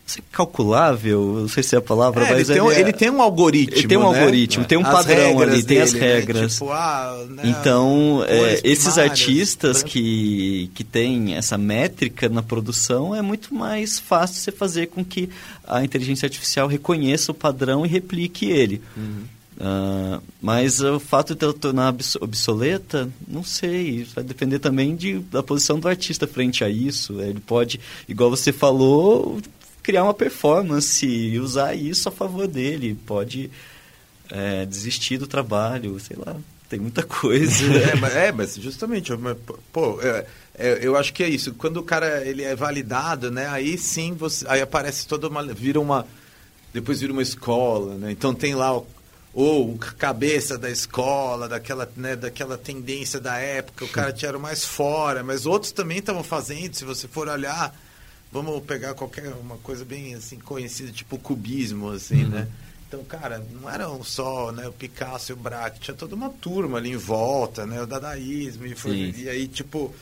sei, 0.07 0.22
calculável, 0.33 1.37
não 1.42 1.48
sei 1.48 1.62
se 1.62 1.75
é 1.75 1.79
a 1.79 1.81
palavra, 1.81 2.25
É, 2.25 2.27
ele, 2.31 2.35
mas 2.38 2.48
tem, 2.48 2.61
um- 2.61 2.70
é- 2.70 2.81
ele 2.81 2.92
tem 2.92 3.09
um 3.11 3.22
algoritmo. 3.22 3.77
Ele 3.79 3.87
tem 3.88 3.96
um 3.96 4.11
né? 4.12 4.18
algoritmo, 4.18 4.64
tem 4.64 4.77
um 4.79 4.85
As 4.87 4.92
padrão 4.92 5.40
ali, 5.40 5.62
tem 5.62 5.81
as 5.81 5.92
dele, 5.92 6.05
né? 6.05 6.14
regras. 6.14 6.53
Tipo, 6.55 6.70
ah, 6.70 7.25
né, 7.31 7.42
Então, 7.46 8.25
é, 8.29 8.61
esses 8.64 8.98
artistas 8.98 9.79
branco. 9.79 9.90
que, 9.90 10.70
que 10.75 10.85
têm 10.85 11.35
essa 11.35 11.57
métrica 11.57 12.29
na 12.29 12.42
produção, 12.42 13.14
é 13.14 13.22
muito 13.22 13.55
mais 13.55 13.98
fácil 14.01 14.37
você 14.42 14.51
fazer 14.53 14.88
com 14.88 15.05
que 15.05 15.31
a 15.66 15.83
inteligência 15.85 16.27
artificial 16.27 16.66
reconheça 16.66 17.31
o 17.31 17.35
padrão 17.35 17.87
e 17.87 17.88
replique 17.88 18.51
ele. 18.51 18.83
Ah, 19.61 20.21
mas 20.41 20.81
o 20.81 20.99
fato 20.99 21.35
de 21.35 21.45
eu 21.45 21.53
tornar 21.53 21.91
obs- 21.91 22.17
obsoleta, 22.17 23.09
não 23.29 23.45
sei. 23.45 24.05
Vai 24.15 24.25
depender 24.25 24.59
também 24.59 24.97
de, 24.97 25.19
da 25.21 25.43
posição 25.43 25.79
do 25.79 25.88
artista 25.88 26.27
frente 26.27 26.65
a 26.65 26.69
isso. 26.69 27.21
Ele 27.21 27.41
pode, 27.41 27.79
igual 28.09 28.31
você 28.31 28.53
falou, 28.53 29.41
criar 29.83 30.05
uma 30.05 30.15
performance 30.15 31.07
e 31.07 31.38
usar 31.38 31.75
isso 31.75 32.09
a 32.09 32.12
favor 32.12 32.47
dele. 32.49 32.99
Pode 33.07 33.51
é, 34.31 34.65
desistir 34.67 35.19
do 35.19 35.27
trabalho, 35.27 35.99
sei 36.01 36.17
lá. 36.17 36.37
Tem 36.69 36.81
muita 36.81 37.03
coisa. 37.03 37.65
É, 37.93 37.95
mas, 37.97 38.17
é, 38.17 38.33
mas 38.33 38.57
justamente, 38.57 39.12
pô, 39.73 40.01
é, 40.01 40.27
é, 40.59 40.79
eu 40.83 40.97
acho 40.97 41.12
que 41.12 41.23
é 41.23 41.29
isso. 41.29 41.53
Quando 41.55 41.77
o 41.77 41.83
cara 41.83 42.27
ele 42.27 42.43
é 42.43 42.57
validado, 42.57 43.31
né? 43.31 43.47
Aí 43.49 43.77
sim, 43.77 44.15
você, 44.15 44.47
aí 44.49 44.62
aparece 44.62 45.07
toda 45.07 45.29
uma, 45.29 45.43
vira 45.45 45.79
uma, 45.79 46.07
depois 46.73 47.01
vira 47.01 47.12
uma 47.12 47.23
escola, 47.23 47.95
né? 47.97 48.11
Então 48.12 48.35
tem 48.35 48.55
lá 48.55 48.75
o, 48.79 48.87
ou 49.35 49.73
o 49.73 49.79
cabeça 49.79 50.59
da 50.59 50.71
escola, 50.71 51.49
daquela, 51.49 51.90
né, 51.97 52.14
daquela 52.14 52.59
tendência 52.59 53.18
da 53.18 53.38
época, 53.38 53.85
o 53.85 53.88
cara 53.88 54.12
tinha 54.12 54.33
mais 54.38 54.64
fora, 54.64 55.23
mas 55.23 55.47
outros 55.47 55.73
também 55.73 55.99
estavam 55.99 56.23
fazendo, 56.23 56.75
se 56.75 56.85
você 56.85 57.09
for 57.09 57.29
olhar, 57.29 57.75
vamos 58.31 58.62
pegar 58.64 58.95
qualquer 58.95 59.33
uma 59.35 59.57
coisa 59.59 59.85
bem 59.85 60.14
assim 60.14 60.38
conhecida, 60.38 60.92
tipo 60.92 61.16
o 61.16 61.18
cubismo, 61.18 61.90
assim, 61.90 62.25
uhum. 62.25 62.31
né? 62.31 62.49
Então, 62.88 63.03
cara, 63.05 63.42
não 63.51 63.71
eram 63.71 64.05
só 64.05 64.53
né, 64.53 64.68
o 64.68 64.73
Picasso 64.73 65.33
e 65.33 65.35
o 65.35 65.37
Braque, 65.37 65.81
tinha 65.81 65.97
toda 65.97 66.14
uma 66.14 66.29
turma 66.29 66.77
ali 66.77 66.90
em 66.90 66.97
volta, 66.99 67.64
né? 67.64 67.81
O 67.81 67.87
dadaísmo, 67.87 68.66
e, 68.66 68.75
foi, 68.75 69.14
e 69.16 69.31
aí, 69.31 69.49
tipo, 69.49 69.95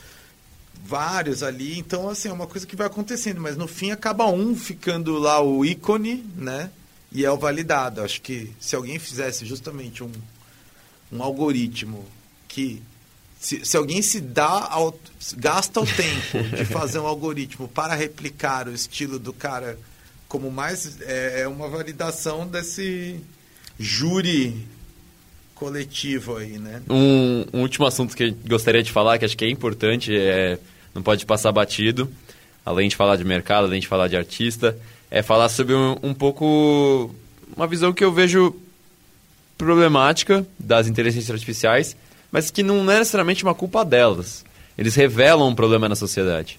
vários 0.85 1.45
ali. 1.45 1.79
Então, 1.79 2.09
assim, 2.09 2.29
é 2.29 2.33
uma 2.33 2.49
coisa 2.49 2.67
que 2.67 2.75
vai 2.75 2.89
acontecendo, 2.89 3.41
mas 3.41 3.57
no 3.57 3.69
fim 3.69 3.93
acaba 3.93 4.27
um 4.27 4.57
ficando 4.57 5.19
lá 5.19 5.41
o 5.41 5.65
ícone, 5.65 6.27
né? 6.37 6.69
E 7.13 7.25
é 7.25 7.31
o 7.31 7.37
validado. 7.37 8.03
Acho 8.03 8.21
que 8.21 8.53
se 8.61 8.77
alguém 8.77 8.99
fizesse 8.99 9.45
justamente 9.45 10.03
um, 10.03 10.13
um 11.13 11.23
algoritmo 11.23 12.05
que. 12.49 12.83
Se, 13.39 13.65
se 13.65 13.77
alguém 13.77 14.03
se 14.03 14.21
dá 14.21 14.69
ao, 14.71 14.99
gasta 15.39 15.81
o 15.81 15.87
tempo 15.87 16.57
de 16.57 16.65
fazer 16.67 16.99
um 16.99 17.07
algoritmo 17.07 17.67
para 17.67 17.95
replicar 17.95 18.69
o 18.69 18.75
estilo 18.75 19.19
do 19.19 19.33
cara 19.33 19.79
como 20.29 20.51
mais 20.51 21.01
é, 21.01 21.41
é 21.41 21.49
uma 21.49 21.67
validação 21.67 22.47
desse 22.47 23.19
júri 23.79 24.67
coletivo 25.55 26.37
aí, 26.37 26.59
né? 26.59 26.83
Um, 26.89 27.45
um, 27.53 27.61
último 27.63 27.85
assunto 27.85 28.17
que 28.17 28.31
gostaria 28.31 28.83
de 28.83 28.93
falar, 28.93 29.19
que 29.19 29.25
acho 29.25 29.37
que 29.37 29.45
é 29.45 29.51
importante, 29.51 30.15
é, 30.17 30.59
não 30.95 31.03
pode 31.03 31.27
passar 31.27 31.51
batido, 31.51 32.11
além 32.65 32.89
de 32.89 32.97
falar 32.97 33.17
de 33.17 33.25
mercado, 33.25 33.67
além 33.67 33.81
de 33.81 33.89
falar 33.89 34.09
de 34.09 34.17
artista, 34.17 34.79
é 35.11 35.23
falar 35.23 35.49
sobre 35.49 35.75
um, 35.75 35.97
um 36.03 36.15
pouco 36.15 37.15
uma 37.57 37.67
visão 37.67 37.93
que 37.93 38.05
eu 38.05 38.13
vejo 38.13 38.55
problemática 39.59 40.47
das 40.59 40.87
inteligências 40.87 41.31
artificiais, 41.31 41.97
mas 42.31 42.51
que 42.51 42.63
não 42.63 42.91
é 42.91 42.99
necessariamente 42.99 43.43
uma 43.43 43.55
culpa 43.55 43.85
delas. 43.85 44.45
Eles 44.79 44.95
revelam 44.95 45.49
um 45.49 45.55
problema 45.55 45.89
na 45.89 45.97
sociedade. 45.97 46.59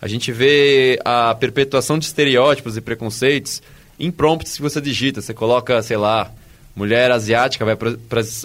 A 0.00 0.08
gente 0.08 0.32
vê 0.32 0.98
a 1.04 1.34
perpetuação 1.34 1.98
de 1.98 2.06
estereótipos 2.06 2.76
e 2.76 2.80
preconceitos 2.80 3.62
em 3.98 4.10
prompts 4.10 4.56
que 4.56 4.62
você 4.62 4.80
digita. 4.80 5.20
Você 5.20 5.34
coloca, 5.34 5.80
sei 5.82 5.98
lá, 5.98 6.32
mulher 6.74 7.10
asiática, 7.10 7.64
vai 7.64 7.76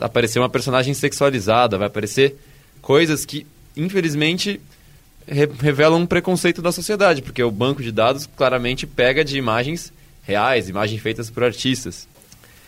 aparecer 0.02 0.38
uma 0.38 0.50
personagem 0.50 0.94
sexualizada, 0.94 1.78
vai 1.78 1.88
aparecer 1.88 2.36
coisas 2.82 3.24
que, 3.24 3.48
infelizmente, 3.76 4.60
re 5.28 5.50
revelam 5.60 6.02
um 6.02 6.06
preconceito 6.06 6.62
da 6.62 6.72
sociedade, 6.72 7.22
porque 7.22 7.44
o 7.44 7.52
banco 7.52 7.82
de 7.82 7.92
dados 7.92 8.28
claramente 8.36 8.86
pega 8.86 9.24
de 9.24 9.38
imagens 9.38 9.92
reais, 10.24 10.70
imagens 10.70 11.02
feitas 11.02 11.30
por 11.30 11.44
artistas. 11.44 12.08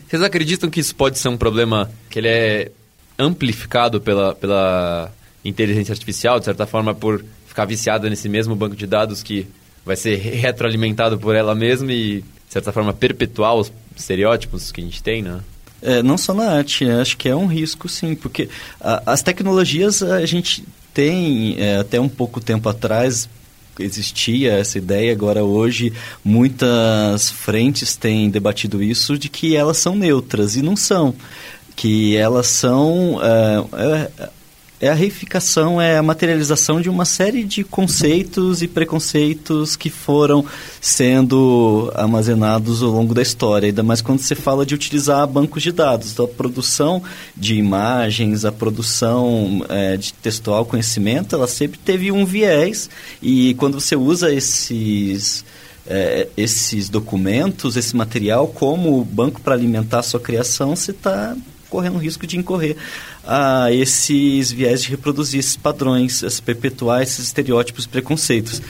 Vocês 0.08 0.22
acreditam 0.22 0.70
que 0.70 0.80
isso 0.80 0.96
pode 0.96 1.20
ser 1.20 1.28
um 1.30 1.38
problema 1.38 1.90
que 2.10 2.20
ele 2.20 2.28
é 2.28 2.72
amplificado 3.20 4.00
pela, 4.00 4.34
pela 4.36 5.12
inteligência 5.44 5.92
artificial, 5.92 6.40
de 6.40 6.46
certa 6.46 6.66
forma, 6.66 6.94
por 6.94 7.24
ficar 7.48 7.66
viciada 7.66 8.10
nesse 8.10 8.30
mesmo 8.30 8.56
banco 8.56 8.76
de 8.76 8.86
dados 8.86 9.24
que 9.24 9.48
vai 9.84 9.96
ser 9.96 10.16
retroalimentado 10.16 11.18
por 11.18 11.36
ela 11.36 11.56
mesma 11.56 11.92
e, 11.92 12.22
de 12.22 12.54
certa 12.54 12.72
forma, 12.72 12.94
perpetuar 12.94 13.56
os 13.56 13.72
estereótipos 13.96 14.72
que 14.72 14.82
a 14.82 14.84
gente 14.84 15.02
tem, 15.02 15.22
né? 15.22 15.40
É, 15.82 16.02
não 16.02 16.18
só 16.18 16.34
na 16.34 16.52
arte, 16.52 16.86
né? 16.86 17.02
acho 17.02 17.18
que 17.18 17.30
é 17.30 17.36
um 17.36 17.46
risco, 17.46 17.88
sim, 17.88 18.16
porque 18.16 18.50
a, 18.82 19.14
as 19.14 19.22
tecnologias 19.22 20.02
a 20.02 20.26
gente 20.26 20.64
tem, 20.98 21.56
é, 21.60 21.78
até 21.78 22.02
um 22.02 22.10
pouco 22.10 22.42
tempo 22.42 22.68
atrás, 22.68 23.30
existia 23.80 24.54
essa 24.54 24.80
ideia, 24.80 25.12
agora 25.12 25.44
hoje 25.44 25.94
muitas 26.26 27.30
frentes 27.30 27.96
têm 27.96 28.32
debatido 28.32 28.82
isso, 28.82 29.16
de 29.16 29.30
que 29.30 29.56
elas 29.56 29.78
são 29.78 29.96
neutras, 29.96 30.56
e 30.56 30.64
não 30.64 30.76
são. 30.76 31.14
Que 31.76 32.18
elas 32.18 32.48
são... 32.48 33.20
É, 33.24 34.30
é 34.80 34.90
a 34.90 34.94
reificação, 34.94 35.82
é 35.82 35.98
a 35.98 36.04
materialização 36.04 36.80
de 36.80 36.90
uma 36.90 37.04
série 37.04 37.44
de 37.44 37.64
conceitos 37.64 38.62
e 38.62 38.68
preconceitos 38.68 39.76
que 39.76 39.90
foram 39.90 40.46
sendo 40.80 41.92
armazenados 41.96 42.84
ao 42.84 42.92
longo 42.92 43.14
da 43.14 43.22
história, 43.22 43.68
ainda 43.68 43.82
mais 43.82 44.02
quando 44.02 44.20
você 44.20 44.36
fala 44.36 44.66
de 44.66 44.76
utilizar 44.76 45.26
bancos 45.28 45.64
de 45.64 45.72
dados. 45.72 46.12
Então, 46.12 46.26
a 46.26 46.28
produção 46.28 47.02
de 47.36 47.56
imagens, 47.56 48.46
a 48.46 48.52
produção 48.52 49.66
é, 49.68 49.98
de 49.98 50.14
textual 50.14 50.64
conhecimento, 50.66 51.36
ela 51.36 51.48
sempre 51.48 51.80
teve 51.80 52.12
um 52.12 52.26
viés 52.26 52.90
e 53.22 53.54
quando 53.56 53.80
você 53.80 53.96
usa 53.96 54.32
esses... 54.34 55.44
É, 55.90 56.28
esses 56.36 56.90
documentos, 56.90 57.78
esse 57.78 57.96
material 57.96 58.50
como 58.50 59.06
banco 59.06 59.40
para 59.40 59.54
alimentar 59.54 60.00
a 60.00 60.04
sua 60.04 60.20
criação, 60.20 60.76
você 60.76 60.92
está 60.92 61.34
correndo 61.70 61.98
risco 61.98 62.28
de 62.28 62.38
incorrer 62.38 62.76
a 63.28 63.72
esses 63.72 64.52
viés 64.52 64.82
de 64.82 64.90
reproduzir 64.90 65.40
esses 65.40 65.58
padrões, 65.58 66.24
a 66.24 66.42
perpetuar 66.42 67.04
esses 67.04 67.26
estereótipos 67.26 67.86
preconceitos. 67.86 68.62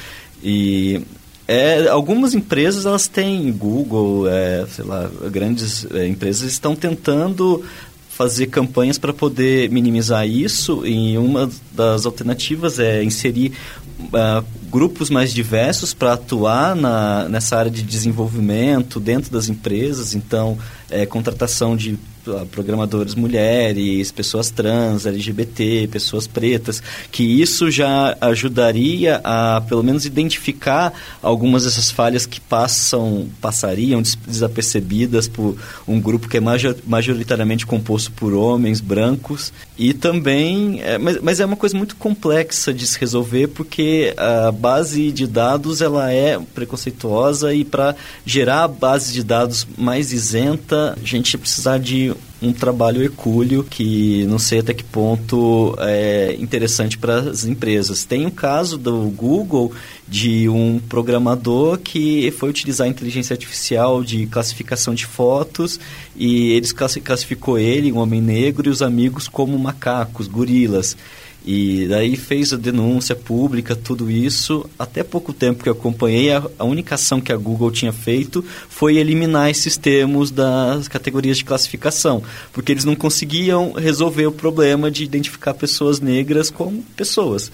E 0.44 1.02
é, 1.48 1.88
algumas 1.88 2.34
empresas 2.34 2.86
elas 2.86 3.08
têm 3.08 3.52
Google, 3.52 4.28
é, 4.28 4.66
sei 4.68 4.84
lá, 4.84 5.10
grandes 5.32 5.86
é, 5.92 6.08
empresas 6.08 6.52
estão 6.52 6.76
tentando 6.76 7.64
fazer 8.10 8.48
campanhas 8.48 8.98
para 8.98 9.14
poder 9.14 9.70
minimizar 9.70 10.28
isso 10.28 10.84
e 10.84 11.16
uma 11.20 11.48
das 11.72 12.04
alternativas 12.04 12.80
é 12.80 13.04
inserir 13.04 13.54
uh, 14.00 14.44
grupos 14.72 15.12
mais 15.12 15.32
diversos 15.32 15.94
para 15.94 16.14
atuar 16.14 16.76
na, 16.76 17.30
nessa 17.30 17.56
área 17.56 17.70
de 17.70 17.84
desenvolvimento 17.84 19.00
dentro 19.00 19.32
das 19.32 19.50
empresas 19.50 20.16
então 20.16 20.58
é, 20.90 21.06
contratação 21.06 21.78
de 21.78 22.00
programadores 22.52 23.16
mulheres, 23.16 24.12
pessoas 24.12 24.50
trans, 24.50 25.06
LGBT, 25.06 25.88
pessoas 25.92 26.28
pretas, 26.28 26.82
que 27.12 27.24
isso 27.24 27.70
já 27.72 28.18
ajudaria 28.22 29.22
a, 29.24 29.62
pelo 29.68 29.84
menos, 29.84 30.06
identificar 30.06 30.94
algumas 31.22 31.64
dessas 31.64 31.92
falhas 31.92 32.26
que 32.26 32.40
passam, 32.40 33.28
passariam 33.42 34.02
desapercebidas 34.26 35.28
por 35.28 35.56
um 35.88 36.00
grupo 36.00 36.28
que 36.28 36.38
é 36.38 36.42
majoritariamente 36.86 37.66
composto 37.66 38.12
por 38.12 38.34
homens 38.34 38.82
brancos. 38.82 39.52
E 39.78 39.94
também, 39.94 40.82
é, 40.82 40.98
mas, 40.98 41.22
mas 41.22 41.40
é 41.40 41.46
uma 41.46 41.56
coisa 41.56 41.78
muito 41.78 41.96
complexa 41.96 42.74
de 42.74 42.86
se 42.88 43.00
resolver 43.00 43.48
porque 43.50 44.14
a 44.18 44.52
base 44.52 45.12
de 45.12 45.28
dados 45.28 45.82
ela 45.82 46.12
é 46.12 46.40
preconceituosa 46.54 47.54
e 47.54 47.64
para 47.64 47.96
gerar 48.26 48.64
a 48.64 48.68
base 48.68 49.14
de 49.14 49.24
dados 49.24 49.68
mais 49.78 50.12
isenta, 50.12 50.98
a 51.02 51.06
gente 51.06 51.34
ia 51.34 51.40
precisar 51.40 51.78
de 51.78 52.14
um 52.42 52.54
trabalho 52.54 53.02
hercúleo 53.02 53.64
que 53.64 54.26
não 54.28 54.38
sei 54.38 54.60
até 54.60 54.74
que 54.74 54.84
ponto 54.84 55.76
é 55.80 56.36
interessante 56.40 56.98
para 56.98 57.20
as 57.20 57.46
empresas. 57.46 58.04
Tem 58.04 58.26
o 58.26 58.28
um 58.28 58.32
caso 58.32 58.78
do 58.78 59.10
Google 59.10 59.72
de 60.08 60.48
um 60.48 60.80
programador 60.80 61.80
que 61.80 62.32
foi 62.32 62.50
utilizar 62.50 62.86
a 62.88 62.90
inteligência 62.90 63.34
artificial 63.34 64.04
de 64.04 64.28
classificação 64.28 64.94
de 64.94 65.06
fotos 65.06 65.80
e 66.16 66.52
eles 66.52 66.72
classificou 66.72 67.58
ele, 67.58 67.92
um 67.92 67.98
homem 67.98 68.22
negro, 68.22 68.68
e 68.68 68.72
os 68.72 68.82
amigos 68.82 69.28
como 69.28 69.58
macacos, 69.58 70.28
gorilas. 70.28 70.96
E 71.46 71.88
daí 71.88 72.18
fez 72.18 72.52
a 72.52 72.58
denúncia 72.58 73.16
pública, 73.16 73.74
tudo 73.74 74.12
isso. 74.12 74.70
Até 74.78 75.02
pouco 75.02 75.32
tempo 75.32 75.64
que 75.64 75.70
eu 75.70 75.74
acompanhei, 75.74 76.32
a, 76.32 76.44
a 76.60 76.66
única 76.66 76.96
ação 76.96 77.22
que 77.22 77.32
a 77.32 77.38
Google 77.38 77.72
tinha 77.72 77.94
feito 77.94 78.44
foi 78.68 78.98
eliminar 78.98 79.50
esses 79.50 79.78
termos 79.78 80.30
das 80.30 80.90
categorias 80.90 81.38
de 81.38 81.46
classificação, 81.46 82.22
porque 82.52 82.74
eles 82.74 82.84
não 82.84 82.96
conseguiam 82.96 83.72
resolver 83.72 84.28
o 84.28 84.32
problema 84.32 84.92
de 84.92 85.06
identificar 85.06 85.54
pessoas 85.54 86.02
negras 86.02 86.50
como 86.50 86.84
pessoas 86.98 87.50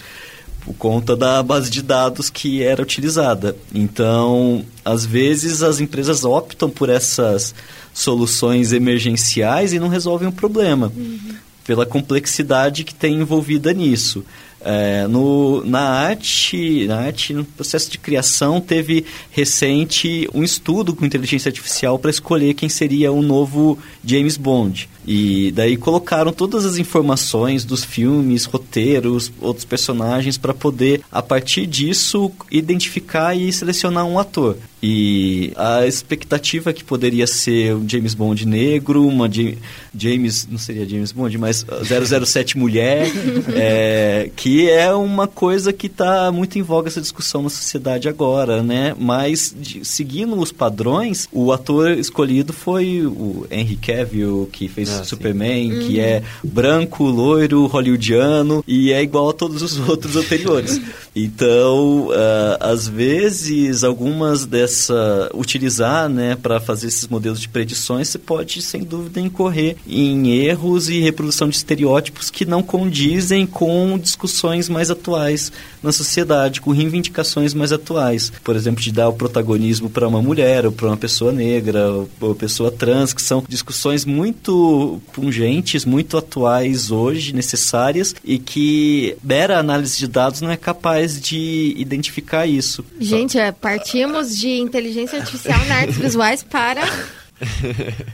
por 0.65 0.74
conta 0.76 1.15
da 1.15 1.43
base 1.43 1.69
de 1.69 1.82
dados 1.82 2.30
que 2.30 2.63
era 2.63 2.82
utilizada. 2.82 3.56
Então, 3.74 4.65
às 4.84 5.06
vezes 5.06 5.62
as 5.62 5.80
empresas 5.80 6.24
optam 6.24 6.69
por 6.69 6.89
essas 6.89 7.54
soluções 7.93 8.72
emergenciais 8.72 9.74
e 9.74 9.80
não 9.80 9.89
resolvem 9.89 10.28
o 10.28 10.32
problema. 10.32 10.91
Uhum 10.96 11.43
pela 11.65 11.86
complexidade 11.86 12.84
que 12.84 12.93
tem 12.93 13.15
envolvida 13.15 13.73
nisso. 13.73 14.26
É, 14.65 15.06
no, 15.08 15.62
na 15.65 15.82
arte, 15.82 16.88
na 16.88 16.97
arte, 17.02 17.34
no 17.34 17.43
processo 17.43 17.91
de 17.91 17.97
criação, 17.97 18.62
teve 18.62 19.06
recente 19.30 20.30
um 20.34 20.41
estudo 20.41 20.95
com 20.95 21.06
inteligência 21.06 21.49
artificial 21.49 21.99
para 21.99 22.10
escolher 22.10 22.54
quem 22.54 22.69
seria 22.69 23.12
o 23.12 23.21
novo 23.21 23.78
James 24.06 24.38
Bond. 24.38 24.89
E 25.06 25.52
daí 25.52 25.78
colocaram 25.78 26.32
todas 26.32 26.66
as 26.66 26.78
informações 26.78 27.66
dos 27.66 27.84
filmes, 27.84 28.46
roteiros, 28.46 29.32
outros 29.42 29.66
personagens 29.66 30.38
para 30.38 30.54
poder, 30.54 31.02
a 31.12 31.22
partir 31.22 31.66
disso, 31.66 32.32
identificar 32.50 33.36
e 33.36 33.52
selecionar 33.52 34.06
um 34.06 34.18
ator. 34.18 34.58
E 34.86 35.54
a 35.56 35.88
expectativa 35.88 36.70
é 36.70 36.74
que 36.74 36.84
poderia 36.84 37.26
ser 37.26 37.74
um 37.74 37.88
James 37.88 38.13
Bond 38.13 38.46
negro, 38.46 39.08
uma 39.08 39.30
James, 39.32 40.46
não 40.52 40.58
seria 40.58 40.88
James 40.88 41.13
Bond, 41.13 41.38
mas 41.38 41.66
007 41.66 42.58
mulher, 42.58 43.10
é, 43.56 44.30
que 44.36 44.70
é 44.70 44.94
uma 44.94 45.26
coisa 45.26 45.72
que 45.72 45.88
está 45.88 46.30
muito 46.34 46.60
em 46.60 46.62
voga 46.62 46.89
essa 46.89 47.00
discussão 47.00 47.42
na 47.42 47.50
sociedade 47.50 48.10
agora, 48.10 48.62
né? 48.62 48.94
Mas 49.00 49.56
de, 49.58 49.86
seguindo 49.86 50.38
os 50.38 50.52
padrões, 50.52 51.30
o 51.32 51.54
ator 51.54 51.92
escolhido 51.92 52.52
foi 52.52 53.06
o 53.06 53.48
Henry 53.50 53.78
Cavill, 53.78 54.50
que 54.52 54.68
fez 54.68 54.93
ah, 55.02 55.04
Superman, 55.04 55.72
sim. 55.72 55.80
que 55.80 55.98
uhum. 55.98 56.04
é 56.04 56.24
branco, 56.44 57.04
loiro, 57.06 57.66
hollywoodiano 57.68 58.64
e 58.68 58.92
é 58.92 59.02
igual 59.02 59.30
a 59.30 59.34
todos 59.34 59.62
os 59.62 59.78
outros 59.88 60.16
anteriores. 60.16 60.82
Então, 61.16 62.08
uh, 62.08 62.58
às 62.60 62.88
vezes, 62.88 63.84
algumas 63.84 64.46
dessa 64.46 65.30
utilizar, 65.34 66.10
né, 66.10 66.36
para 66.36 66.60
fazer 66.60 66.88
esses 66.88 67.08
modelos 67.08 67.40
de 67.40 67.48
predições, 67.48 68.08
você 68.08 68.18
pode 68.18 68.62
sem 68.62 68.84
dúvida 68.84 69.20
incorrer 69.20 69.76
em 69.88 70.32
erros 70.32 70.90
e 70.90 71.00
reprodução 71.00 71.48
de 71.50 71.56
estereótipos 71.56 72.30
que 72.30 72.46
não 72.46 72.64
condizem 72.64 73.46
com 73.46 73.98
discussões 74.00 74.68
mais 74.68 74.90
atuais 74.90 75.52
na 75.84 75.92
sociedade, 75.92 76.62
com 76.62 76.72
reivindicações 76.72 77.54
mais 77.54 77.72
atuais. 77.72 78.32
Por 78.44 78.56
exemplo, 78.56 78.82
de 78.82 78.92
dar 78.92 79.10
o 79.10 79.14
protagonismo 79.14 79.90
para 79.90 80.08
uma 80.08 80.22
mulher, 80.22 80.66
ou 80.66 80.72
para 80.72 80.88
uma 80.88 80.98
pessoa 80.98 81.32
negra, 81.32 81.92
ou 82.20 82.36
pessoa 82.36 82.72
trans, 82.72 83.14
que 83.14 83.22
são 83.22 83.44
discussões 83.48 84.06
muito 84.06 84.83
pungentes, 85.13 85.86
muito 85.86 86.17
atuais 86.17 86.91
hoje, 86.91 87.34
necessárias, 87.34 88.15
e 88.24 88.38
que 88.39 89.15
mera 89.24 89.60
análise 89.60 89.98
de 89.98 90.08
dados 90.08 90.41
não 90.41 90.52
é 90.52 90.58
capaz 90.58 91.19
de 91.19 91.74
identificar 91.78 92.48
isso. 92.48 92.84
Gente, 93.00 93.38
é, 93.38 93.52
partimos 93.52 94.38
de 94.38 94.50
inteligência 94.50 95.19
artificial 95.19 95.60
na 95.65 95.76
artes 95.76 95.98
visuais 95.98 96.43
para 96.43 96.82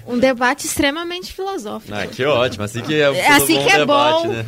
um 0.08 0.18
debate 0.18 0.66
extremamente 0.66 1.34
filosófico. 1.34 1.94
Ah, 1.94 2.08
que 2.08 2.24
ótimo, 2.24 2.64
assim 2.64 2.82
que 2.82 2.96
é, 2.96 3.02
é 3.02 3.32
assim 3.32 3.58
que 3.62 3.70
é 3.70 3.78
debate, 3.80 4.28
bom. 4.28 4.34
Né? 4.34 4.46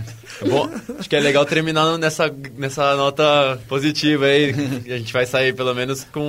Bom, 0.48 0.70
acho 0.98 1.10
que 1.10 1.16
é 1.16 1.20
legal 1.20 1.46
terminar 1.46 1.98
nessa, 1.98 2.34
nessa 2.58 2.96
nota 2.96 3.60
positiva 3.68 4.26
aí. 4.26 4.54
A 4.88 4.98
gente 4.98 5.14
vai 5.14 5.26
sair 5.26 5.54
pelo 5.54 5.74
menos 5.74 6.04
com 6.06 6.22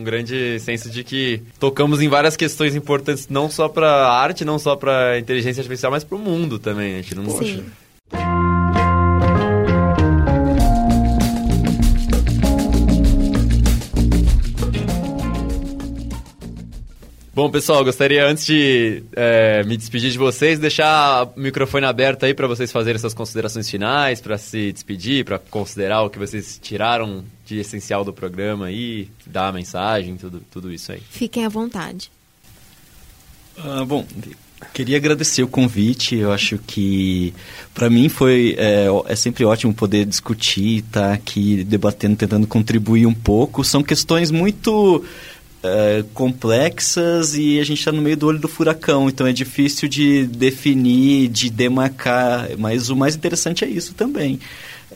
um 0.00 0.04
grande 0.04 0.58
senso 0.60 0.90
de 0.90 1.02
que 1.02 1.42
tocamos 1.58 2.02
em 2.02 2.08
várias 2.08 2.36
questões 2.36 2.74
importantes, 2.74 3.28
não 3.28 3.50
só 3.50 3.68
para 3.68 4.08
arte, 4.08 4.44
não 4.44 4.58
só 4.58 4.76
para 4.76 5.18
inteligência 5.18 5.60
artificial, 5.60 5.90
mas 5.90 6.04
para 6.04 6.16
o 6.16 6.18
mundo 6.18 6.58
também. 6.58 6.94
A 6.94 6.96
gente 6.96 7.14
não 7.14 7.30
Sim. 7.38 7.64
Bom, 17.34 17.50
pessoal, 17.50 17.82
gostaria 17.82 18.26
antes 18.26 18.44
de 18.44 19.02
é, 19.16 19.64
me 19.64 19.74
despedir 19.74 20.10
de 20.10 20.18
vocês, 20.18 20.58
deixar 20.58 21.24
o 21.24 21.40
microfone 21.40 21.86
aberto 21.86 22.24
aí 22.24 22.34
para 22.34 22.46
vocês 22.46 22.70
fazerem 22.70 22.98
suas 22.98 23.14
considerações 23.14 23.70
finais, 23.70 24.20
para 24.20 24.36
se 24.36 24.70
despedir, 24.70 25.24
para 25.24 25.38
considerar 25.38 26.02
o 26.02 26.10
que 26.10 26.18
vocês 26.18 26.60
tiraram 26.62 27.24
de 27.46 27.56
essencial 27.56 28.04
do 28.04 28.12
programa 28.12 28.66
aí, 28.66 29.08
dar 29.24 29.48
a 29.48 29.52
mensagem, 29.52 30.16
tudo, 30.16 30.42
tudo 30.50 30.70
isso 30.70 30.92
aí. 30.92 31.00
Fiquem 31.08 31.46
à 31.46 31.48
vontade. 31.48 32.10
Ah, 33.56 33.82
bom, 33.86 34.06
Queria 34.72 34.96
agradecer 34.96 35.42
o 35.42 35.48
convite. 35.48 36.14
Eu 36.14 36.32
acho 36.32 36.58
que 36.58 37.34
para 37.74 37.90
mim 37.90 38.08
foi 38.08 38.54
é, 38.58 38.86
é, 39.06 39.16
sempre 39.16 39.44
ótimo 39.44 39.74
poder 39.74 40.06
discutir, 40.06 40.78
estar 40.78 41.08
tá 41.08 41.12
aqui 41.14 41.64
debatendo, 41.64 42.16
tentando 42.16 42.46
contribuir 42.46 43.06
um 43.06 43.14
pouco. 43.14 43.64
São 43.64 43.82
questões 43.82 44.30
muito 44.30 45.04
é, 45.62 46.04
complexas 46.12 47.34
e 47.34 47.60
a 47.60 47.64
gente 47.64 47.78
está 47.78 47.92
no 47.92 48.02
meio 48.02 48.16
do 48.16 48.26
olho 48.26 48.38
do 48.38 48.48
furacão, 48.48 49.08
então 49.08 49.26
é 49.26 49.32
difícil 49.32 49.88
de 49.88 50.26
definir, 50.26 51.28
de 51.28 51.48
demarcar, 51.50 52.48
mas 52.58 52.90
o 52.90 52.96
mais 52.96 53.14
interessante 53.14 53.64
é 53.64 53.68
isso 53.68 53.94
também. 53.94 54.40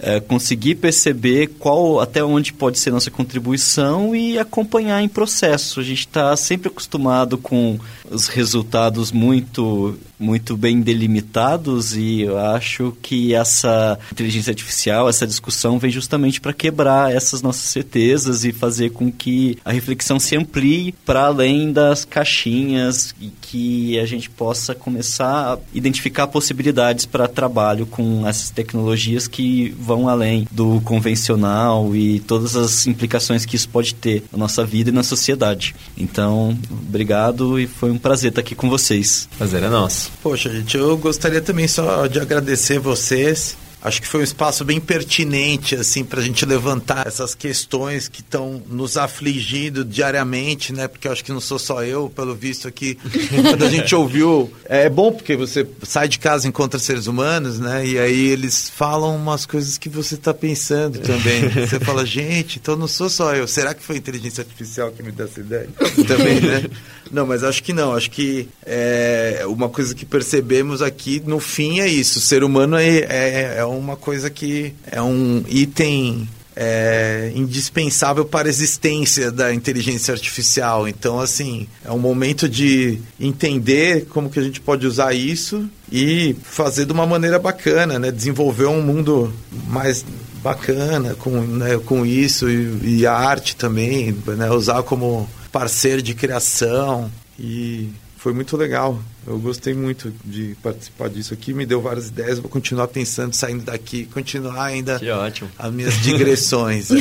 É, 0.01 0.21
conseguir 0.21 0.77
perceber 0.77 1.49
qual 1.59 2.01
até 2.01 2.23
onde 2.23 2.53
pode 2.53 2.79
ser 2.79 2.91
nossa 2.91 3.11
contribuição 3.11 4.15
e 4.15 4.39
acompanhar 4.39 5.03
em 5.03 5.09
processo. 5.09 5.81
A 5.81 5.83
gente 5.83 6.01
está 6.01 6.37
sempre 6.37 6.69
acostumado 6.69 7.39
com 7.39 7.79
os 8.11 8.29
resultados 8.29 9.13
muito 9.13 9.99
muito 10.19 10.57
bem 10.57 10.81
delimitados 10.81 11.97
e 11.97 12.23
eu 12.23 12.39
acho 12.39 12.97
que 13.03 13.35
essa 13.35 13.99
inteligência 14.11 14.51
artificial, 14.51 15.09
essa 15.09 15.27
discussão 15.27 15.79
vem 15.79 15.91
justamente 15.91 16.41
para 16.41 16.53
quebrar 16.53 17.15
essas 17.15 17.43
nossas 17.43 17.65
certezas 17.65 18.45
e 18.45 18.53
fazer 18.53 18.91
com 18.91 19.13
que 19.13 19.59
a 19.65 19.73
reflexão 19.73 20.19
se 20.19 20.37
amplie 20.37 20.93
para 21.05 21.27
além 21.27 21.73
das 21.73 22.05
caixinhas 22.05 23.15
e 23.21 23.31
que 23.41 23.99
a 23.99 24.07
gente 24.07 24.31
possa 24.31 24.75
começar 24.75 25.55
a 25.55 25.59
identificar 25.75 26.27
possibilidades 26.27 27.05
para 27.05 27.29
trabalho 27.29 27.87
com 27.87 28.27
essas 28.27 28.51
tecnologias 28.51 29.29
que 29.29 29.69
vão 29.87 30.09
além 30.09 30.47
do 30.51 30.81
convencional 30.81 31.95
e 31.95 32.19
todas 32.21 32.57
as 32.57 32.87
implicações 32.87 33.47
que 33.47 33.55
isso 33.55 33.69
pode 33.69 33.95
ter 33.95 34.25
na 34.33 34.39
nossa 34.39 34.65
vida 34.65 34.91
e 34.91 34.93
na 34.93 35.05
sociedade. 35.05 35.75
Então, 35.97 36.59
obrigado 36.69 37.59
e 37.59 37.67
foi 37.67 37.91
um 37.91 37.99
prazer 37.99 38.31
estar 38.31 38.41
aqui 38.41 38.55
com 38.55 38.69
vocês. 38.69 39.29
Prazer 39.39 39.63
é 39.63 39.69
nosso. 39.69 40.11
Poxa, 40.23 40.51
gente, 40.51 40.77
eu 40.77 40.97
gostaria 40.97 41.41
também 41.41 41.69
só 41.69 42.07
de 42.09 42.19
agradecer 42.19 42.81
vocês 42.81 43.57
Acho 43.83 44.01
que 44.01 44.09
foi 44.09 44.21
um 44.21 44.25
espaço 44.25 44.65
bem 44.65 44.81
pertinente, 44.81 45.77
assim, 45.77 46.03
para 46.03 46.21
a 46.21 46.23
gente 46.23 46.45
levantar 46.45 47.07
essas 47.07 47.35
questões 47.35 48.09
que 48.09 48.21
estão 48.21 48.63
nos 48.69 48.97
afligindo 48.97 49.85
diariamente, 49.85 50.73
né? 50.73 50.89
Porque 50.89 51.07
acho 51.07 51.23
que 51.23 51.31
não 51.31 51.41
sou 51.41 51.59
só 51.59 51.85
eu, 51.85 52.09
pelo 52.09 52.35
visto 52.35 52.67
aqui. 52.67 52.99
quando 53.49 53.65
a 53.65 53.71
gente 53.71 53.95
ouviu. 53.95 54.51
É 54.65 54.89
bom 54.89 55.13
porque 55.13 55.37
você 55.37 55.67
sai 55.83 56.09
de 56.09 56.19
casa 56.19 56.47
e 56.47 56.49
encontra 56.49 56.81
seres 56.81 57.07
humanos, 57.07 57.61
né? 57.61 57.87
E 57.87 57.99
aí 57.99 58.27
eles 58.29 58.69
falam 58.69 59.15
umas 59.15 59.47
coisas 59.47 59.79
que 59.79 59.89
você 59.89 60.15
está 60.15 60.35
pensando 60.35 60.99
também. 60.99 61.49
Você 61.67 61.81
fala, 61.81 62.05
gente, 62.05 62.59
então 62.59 62.77
não 62.77 62.87
sou 62.87 63.09
só 63.09 63.35
eu. 63.35 63.47
Será 63.47 63.75
que 63.75 63.83
foi 63.83 63.97
a 63.97 63.99
inteligência 63.99 64.43
artificial 64.43 64.91
que 64.93 65.03
me 65.03 65.11
deu 65.11 65.27
essa 65.27 65.41
ideia? 65.41 65.69
também, 66.07 66.41
né? 66.41 66.65
Não, 67.11 67.27
mas 67.27 67.45
acho 67.45 67.63
que 67.63 67.73
não. 67.73 67.95
Acho 67.95 68.11
que 68.11 68.49
é 68.65 69.45
uma 69.47 69.69
coisa 69.69 69.95
que 69.95 70.05
percebemos 70.05 70.83
aqui, 70.83 71.23
no 71.25 71.41
fim, 71.41 71.81
é 71.81 71.89
isso. 71.89 72.19
O 72.19 72.23
ser 72.23 72.43
humano 72.43 72.77
é, 72.77 72.99
é, 72.99 73.55
é 73.59 73.66
uma 73.67 73.97
coisa 73.97 74.31
que 74.31 74.75
é 74.91 75.01
um 75.01 75.45
item 75.49 76.29
é, 76.57 77.33
indispensável 77.35 78.25
para 78.25 78.49
a 78.49 78.51
existência 78.51 79.31
da 79.31 79.53
inteligência 79.53 80.13
artificial. 80.13 80.89
Então, 80.89 81.21
assim, 81.21 81.69
é 81.85 81.93
um 81.93 81.99
momento 81.99 82.49
de 82.49 82.99
entender 83.21 84.07
como 84.07 84.31
que 84.31 84.39
a 84.39 84.43
gente 84.43 84.61
pode 84.61 84.87
usar 84.87 85.13
isso 85.13 85.69
e 85.93 86.35
fazer 86.43 86.87
de 86.87 86.93
uma 86.93 87.07
maneira 87.07 87.39
bacana, 87.39 87.99
né? 87.99 88.11
Desenvolver 88.11 88.67
um 88.67 88.81
mundo 88.81 89.33
mais 89.69 90.05
bacana 90.43 91.15
com, 91.15 91.41
né, 91.43 91.79
com 91.85 92.07
isso 92.07 92.49
e, 92.49 93.01
e 93.01 93.07
a 93.07 93.13
arte 93.13 93.55
também, 93.55 94.17
né? 94.27 94.51
Usar 94.51 94.83
como 94.83 95.29
parceiro 95.53 96.01
de 96.01 96.15
criação 96.15 97.11
e 97.39 97.91
foi 98.17 98.33
muito 98.33 98.57
legal. 98.57 98.99
Eu 99.27 99.39
gostei 99.41 99.75
muito 99.75 100.13
de 100.25 100.57
participar 100.63 101.09
disso 101.09 101.35
aqui, 101.35 101.53
me 101.53 101.67
deu 101.67 101.81
várias 101.81 102.09
ideias, 102.09 102.39
vou 102.39 102.49
continuar 102.49 102.87
pensando, 102.87 103.35
saindo 103.35 103.65
daqui, 103.65 104.05
continuar 104.07 104.65
ainda 104.65 105.01
que 105.01 105.11
ótimo. 105.11 105.51
as 105.59 105.73
minhas 105.73 105.95
digressões. 106.01 106.91
é. 106.93 106.97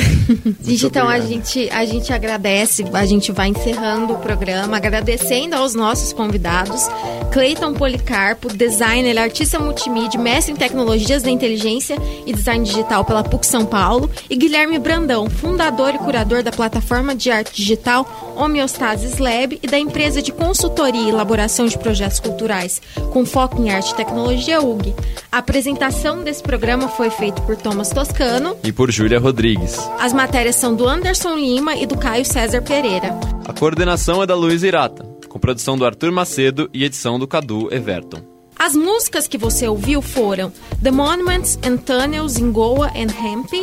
então 0.66 1.06
a 1.08 1.20
gente, 1.20 1.70
a 1.70 1.84
gente 1.84 2.12
agradece, 2.12 2.84
a 2.92 3.06
gente 3.06 3.30
vai 3.30 3.48
encerrando 3.48 4.14
o 4.14 4.18
programa, 4.18 4.76
agradecendo 4.76 5.54
aos 5.54 5.74
nossos 5.74 6.12
convidados, 6.12 6.88
Cleiton 7.32 7.74
Policarpo, 7.74 8.52
designer, 8.52 9.18
artista 9.18 9.60
multimídia, 9.60 10.18
mestre 10.18 10.52
em 10.52 10.56
tecnologias 10.56 11.22
da 11.22 11.30
inteligência 11.30 11.96
e 12.26 12.32
design 12.32 12.64
digital 12.64 13.04
pela 13.04 13.22
PUC 13.22 13.46
São 13.46 13.64
Paulo, 13.64 14.10
e 14.28 14.34
Guilherme 14.34 14.80
Brandão, 14.80 15.30
fundador 15.30 15.94
e 15.94 15.98
curador 15.98 16.42
da 16.42 16.50
plataforma 16.50 17.14
de 17.14 17.30
arte 17.30 17.54
digital 17.54 18.34
Homeostasis 18.36 19.18
Lab 19.18 19.58
e 19.62 19.66
da 19.66 19.78
empresa 19.78 20.20
de 20.20 20.32
consultoria 20.32 21.02
e 21.02 21.08
elaboração 21.10 21.66
de 21.66 21.78
projetos 21.78 22.15
culturais, 22.20 22.80
com 23.12 23.24
foco 23.24 23.60
em 23.60 23.70
arte 23.70 23.92
e 23.92 23.96
tecnologia 23.96 24.60
UG. 24.60 24.94
A 25.30 25.38
apresentação 25.38 26.22
desse 26.22 26.42
programa 26.42 26.88
foi 26.88 27.10
feita 27.10 27.40
por 27.42 27.56
Thomas 27.56 27.90
Toscano 27.90 28.56
e 28.62 28.72
por 28.72 28.90
Júlia 28.90 29.18
Rodrigues. 29.18 29.78
As 29.98 30.12
matérias 30.12 30.56
são 30.56 30.74
do 30.74 30.88
Anderson 30.88 31.36
Lima 31.36 31.76
e 31.76 31.86
do 31.86 31.96
Caio 31.96 32.24
César 32.24 32.62
Pereira. 32.62 33.18
A 33.46 33.52
coordenação 33.52 34.22
é 34.22 34.26
da 34.26 34.34
Luiz 34.34 34.62
Irata, 34.62 35.04
com 35.28 35.38
produção 35.38 35.76
do 35.76 35.84
Arthur 35.84 36.10
Macedo 36.10 36.68
e 36.72 36.84
edição 36.84 37.18
do 37.18 37.28
Cadu 37.28 37.72
Everton. 37.72 38.36
As 38.58 38.74
músicas 38.74 39.28
que 39.28 39.36
você 39.36 39.68
ouviu 39.68 40.00
foram 40.00 40.50
The 40.82 40.90
Monuments 40.90 41.58
and 41.62 41.76
Tunnels 41.78 42.38
in 42.38 42.52
Goa 42.52 42.88
and 42.88 43.12
Hempe, 43.22 43.62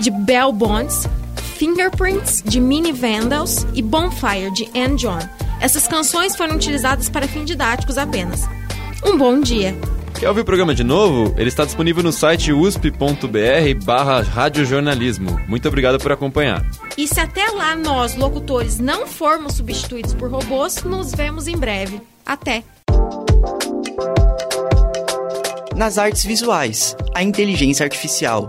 de 0.00 0.10
Bell 0.10 0.50
Bonds, 0.50 1.06
Fingerprints, 1.56 2.42
de 2.44 2.58
Mini 2.58 2.90
Vandals 2.90 3.66
e 3.74 3.82
Bonfire, 3.82 4.50
de 4.52 4.68
Anne 4.74 4.96
John. 4.96 5.20
Essas 5.62 5.86
canções 5.86 6.34
foram 6.34 6.56
utilizadas 6.56 7.08
para 7.08 7.28
fins 7.28 7.44
didáticos 7.44 7.96
apenas. 7.96 8.48
Um 9.06 9.16
bom 9.16 9.38
dia! 9.40 9.72
Quer 10.18 10.28
ouvir 10.28 10.40
o 10.40 10.44
programa 10.44 10.74
de 10.74 10.82
novo? 10.82 11.32
Ele 11.38 11.48
está 11.48 11.64
disponível 11.64 12.02
no 12.02 12.12
site 12.12 12.52
usp.br 12.52 13.84
barra 13.84 14.22
radiojornalismo. 14.22 15.40
Muito 15.46 15.68
obrigado 15.68 16.00
por 16.00 16.10
acompanhar. 16.10 16.66
E 16.98 17.06
se 17.06 17.20
até 17.20 17.46
lá 17.46 17.76
nós, 17.76 18.16
locutores, 18.16 18.80
não 18.80 19.06
formos 19.06 19.54
substituídos 19.54 20.14
por 20.14 20.28
robôs, 20.32 20.82
nos 20.82 21.12
vemos 21.12 21.46
em 21.46 21.56
breve. 21.56 22.00
Até! 22.26 22.64
Nas 25.76 25.96
artes 25.96 26.24
visuais, 26.24 26.96
a 27.14 27.22
inteligência 27.22 27.84
artificial. 27.84 28.48